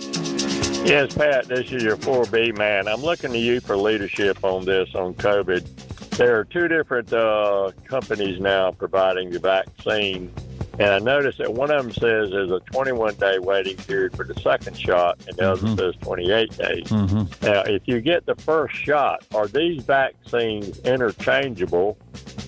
[0.86, 2.88] Yes, Pat, this is your 4B man.
[2.88, 6.10] I'm looking to you for leadership on this, on COVID.
[6.12, 10.32] There are two different uh, companies now providing the vaccine.
[10.80, 14.26] And I noticed that one of them says there's a 21 day waiting period for
[14.26, 16.88] the second shot, and the other says 28 days.
[16.88, 17.45] Mm-hmm.
[17.45, 21.97] Now, if you get the first shot, are these vaccines interchangeable?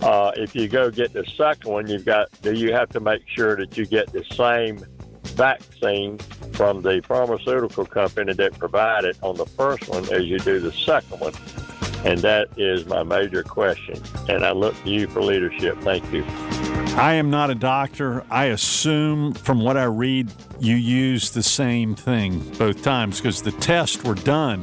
[0.01, 3.27] Uh, if you go get the second one, you've got do you have to make
[3.27, 4.85] sure that you get the same
[5.23, 6.17] vaccine
[6.53, 11.19] from the pharmaceutical company that provided on the first one as you do the second
[11.19, 11.33] one?
[12.05, 14.01] And that is my major question.
[14.29, 15.77] And I look to you for leadership.
[15.79, 16.23] Thank you.
[16.97, 18.23] I am not a doctor.
[18.29, 23.51] I assume from what I read, you use the same thing both times because the
[23.51, 24.61] tests were done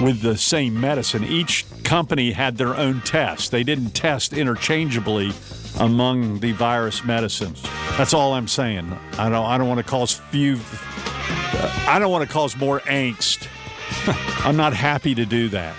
[0.00, 1.24] with the same medicine.
[1.24, 3.50] Each company had their own test.
[3.50, 5.32] They didn't test interchangeably
[5.80, 7.62] among the virus medicines.
[7.96, 8.96] That's all I'm saying.
[9.18, 9.44] I don't.
[9.44, 10.60] I don't want to cause few.
[11.88, 13.48] I don't want to cause more angst.
[14.44, 15.74] I'm not happy to do that.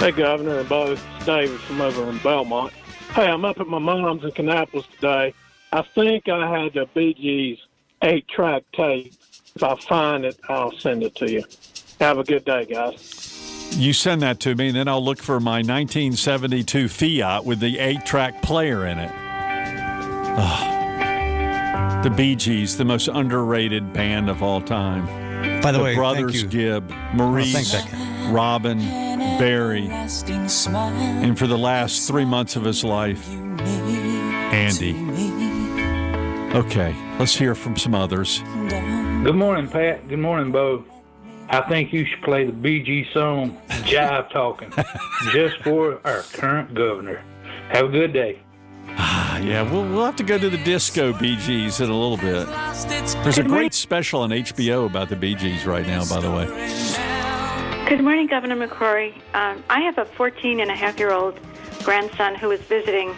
[0.00, 2.72] Hey, Governor and Bo, it's David from over in Belmont.
[3.12, 5.34] Hey, I'm up at my mom's in Kannapolis today.
[5.72, 7.58] I think I had the Bee Gees
[8.02, 9.12] eight track tape.
[9.54, 11.44] If I find it, I'll send it to you.
[12.00, 13.76] Have a good day, guys.
[13.76, 17.78] You send that to me, and then I'll look for my 1972 Fiat with the
[17.78, 19.12] eight track player in it.
[20.42, 22.00] Ah.
[22.02, 25.04] the Bee Gees, the most underrated band of all time.
[25.60, 26.48] By the way, thank Brothers you.
[26.48, 28.78] Gibb, Oh, Maurice, thanks, that Robin,
[29.40, 33.26] Barry, and for the last three months of his life,
[34.52, 34.94] Andy.
[36.54, 38.42] Okay, let's hear from some others.
[38.68, 40.06] Good morning, Pat.
[40.08, 40.84] Good morning, Bo.
[41.48, 44.74] I think you should play the Bee Gees song Jive Talking
[45.32, 47.24] just for our current governor.
[47.70, 48.42] Have a good day.
[48.88, 52.18] Ah, yeah, we'll, we'll have to go to the disco Bee Gees in a little
[52.18, 52.46] bit.
[53.22, 57.19] There's a great special on HBO about the Bee Gees right now, by the way.
[57.90, 59.16] Good morning, Governor McCrory.
[59.34, 61.40] Um, I have a 14 and a half year old
[61.82, 63.08] grandson who was visiting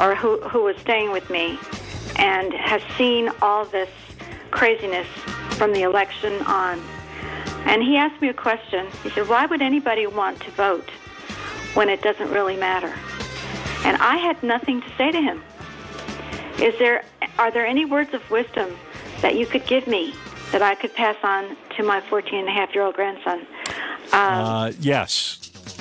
[0.00, 1.58] or who, who was staying with me
[2.16, 3.90] and has seen all this
[4.50, 5.06] craziness
[5.58, 6.80] from the election on.
[7.66, 8.86] And he asked me a question.
[9.02, 10.88] He said, Why would anybody want to vote
[11.74, 12.94] when it doesn't really matter?
[13.84, 15.42] And I had nothing to say to him.
[16.58, 17.04] Is there
[17.38, 18.74] are there any words of wisdom
[19.20, 20.14] that you could give me
[20.52, 23.46] that I could pass on to my 14 and a half year old grandson?
[24.12, 25.38] Uh, yes.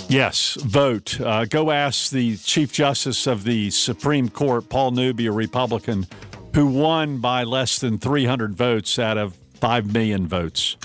[0.08, 1.20] Yes, vote.
[1.20, 6.08] Uh, go ask the Chief Justice of the Supreme Court, Paul Newby, a Republican,
[6.54, 10.76] who won by less than 300 votes out of 5 million votes.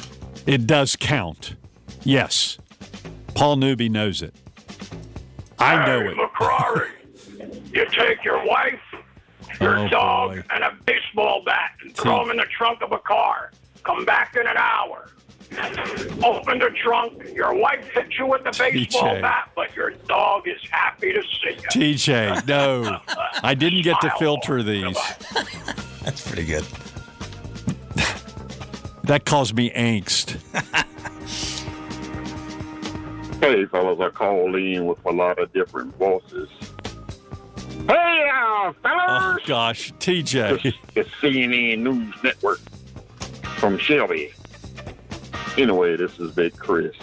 [0.46, 1.54] It does count.
[2.04, 2.58] Yes.
[3.34, 4.34] Paul Newby knows it.
[5.58, 6.16] I know Hey, it.
[6.16, 6.90] McCrory,
[7.74, 8.80] you take your wife,
[9.60, 10.42] your Oh, dog, boy.
[10.54, 13.50] and a baseball bat and throw them in the trunk of a car.
[13.86, 15.08] Come back in an hour.
[16.24, 17.22] Open the trunk.
[17.34, 19.22] Your wife hits you with the baseball TJ.
[19.22, 21.94] bat, but your dog is happy to see you.
[21.94, 22.98] TJ, no.
[23.44, 24.96] I didn't get to filter these.
[26.02, 26.64] That's pretty good.
[29.04, 30.36] That caused me angst.
[33.40, 36.48] Hey, fellas, I call in with a lot of different voices.
[37.86, 38.36] Hey, uh,
[38.68, 39.42] Oh, fellas!
[39.46, 39.92] gosh.
[40.00, 40.74] TJ.
[40.96, 42.58] It's CNN News Network
[43.66, 44.32] from Shelby.
[45.58, 46.94] Anyway, this is Big Chris.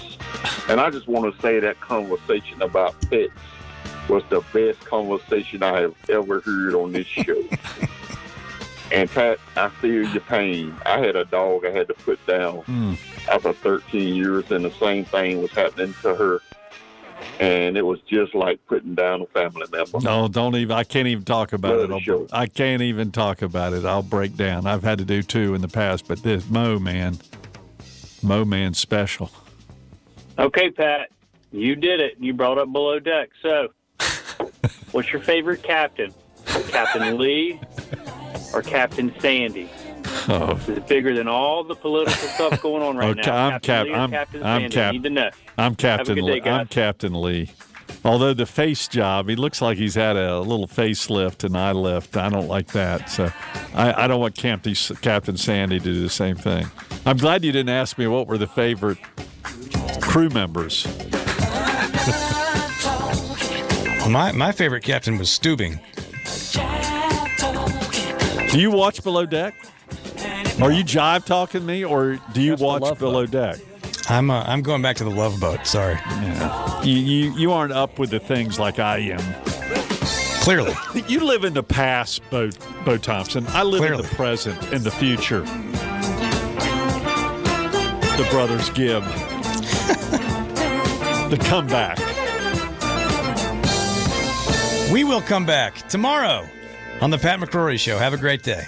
[0.70, 3.34] And I just want to say that conversation about pets
[4.08, 7.44] was the best conversation I have ever heard on this show.
[8.94, 10.74] and Pat, I feel your pain.
[10.86, 12.94] I had a dog I had to put down Hmm.
[13.30, 16.40] after 13 years, and the same thing was happening to her.
[17.40, 20.00] And it was just like putting down a family member.
[20.02, 20.76] No, don't even.
[20.76, 22.06] I can't even talk about Love it.
[22.06, 23.86] the I can't even talk about it.
[23.86, 24.68] I'll break down.
[24.68, 27.18] I've had to do two in the past, but this Mo man,
[28.22, 29.32] Mo man special.
[30.38, 31.10] Okay, Pat,
[31.52, 32.16] you did it.
[32.20, 33.30] You brought up below deck.
[33.42, 33.70] So,
[34.92, 36.14] what's your favorite captain?
[36.70, 37.60] Captain Lee
[38.54, 39.70] or Captain Sandy?
[40.30, 43.30] Oh, This is bigger than all the political stuff going on right okay.
[43.30, 43.48] now.
[43.48, 43.86] I'm Cap.
[43.86, 44.94] Lee I'm Captain I'm Cap.
[44.94, 45.30] need to know.
[45.58, 46.16] I'm Captain.
[46.18, 46.34] Lee.
[46.34, 46.60] day, guys.
[46.62, 47.50] I'm Captain Lee.
[48.06, 52.18] Although the face job, he looks like he's had a little facelift and eye lift.
[52.18, 53.10] I don't like that.
[53.10, 53.32] So
[53.74, 56.68] I, I don't want Captain Captain Sandy to do the same thing.
[57.06, 58.98] I'm glad you didn't ask me what were the favorite
[60.02, 60.86] crew members.
[64.10, 65.80] My my favorite captain was Stubing.
[68.52, 69.56] Do you watch Below Deck?
[70.62, 73.60] Are you jive talking me, or do you watch Love Below Deck?
[74.10, 75.66] I'm uh, I'm going back to the Love Boat.
[75.66, 75.98] Sorry.
[76.84, 79.20] You, you you aren't up with the things like I am.
[80.44, 80.74] Clearly,
[81.08, 82.52] you live in the past, Bo,
[82.86, 83.48] Bo Thompson.
[83.48, 85.42] I live in the present and the future.
[88.18, 89.04] The brothers Gibb.
[91.30, 91.98] the comeback.
[94.92, 96.48] We will come back tomorrow
[97.02, 97.98] on the Pat McCrory Show.
[97.98, 98.68] Have a great day.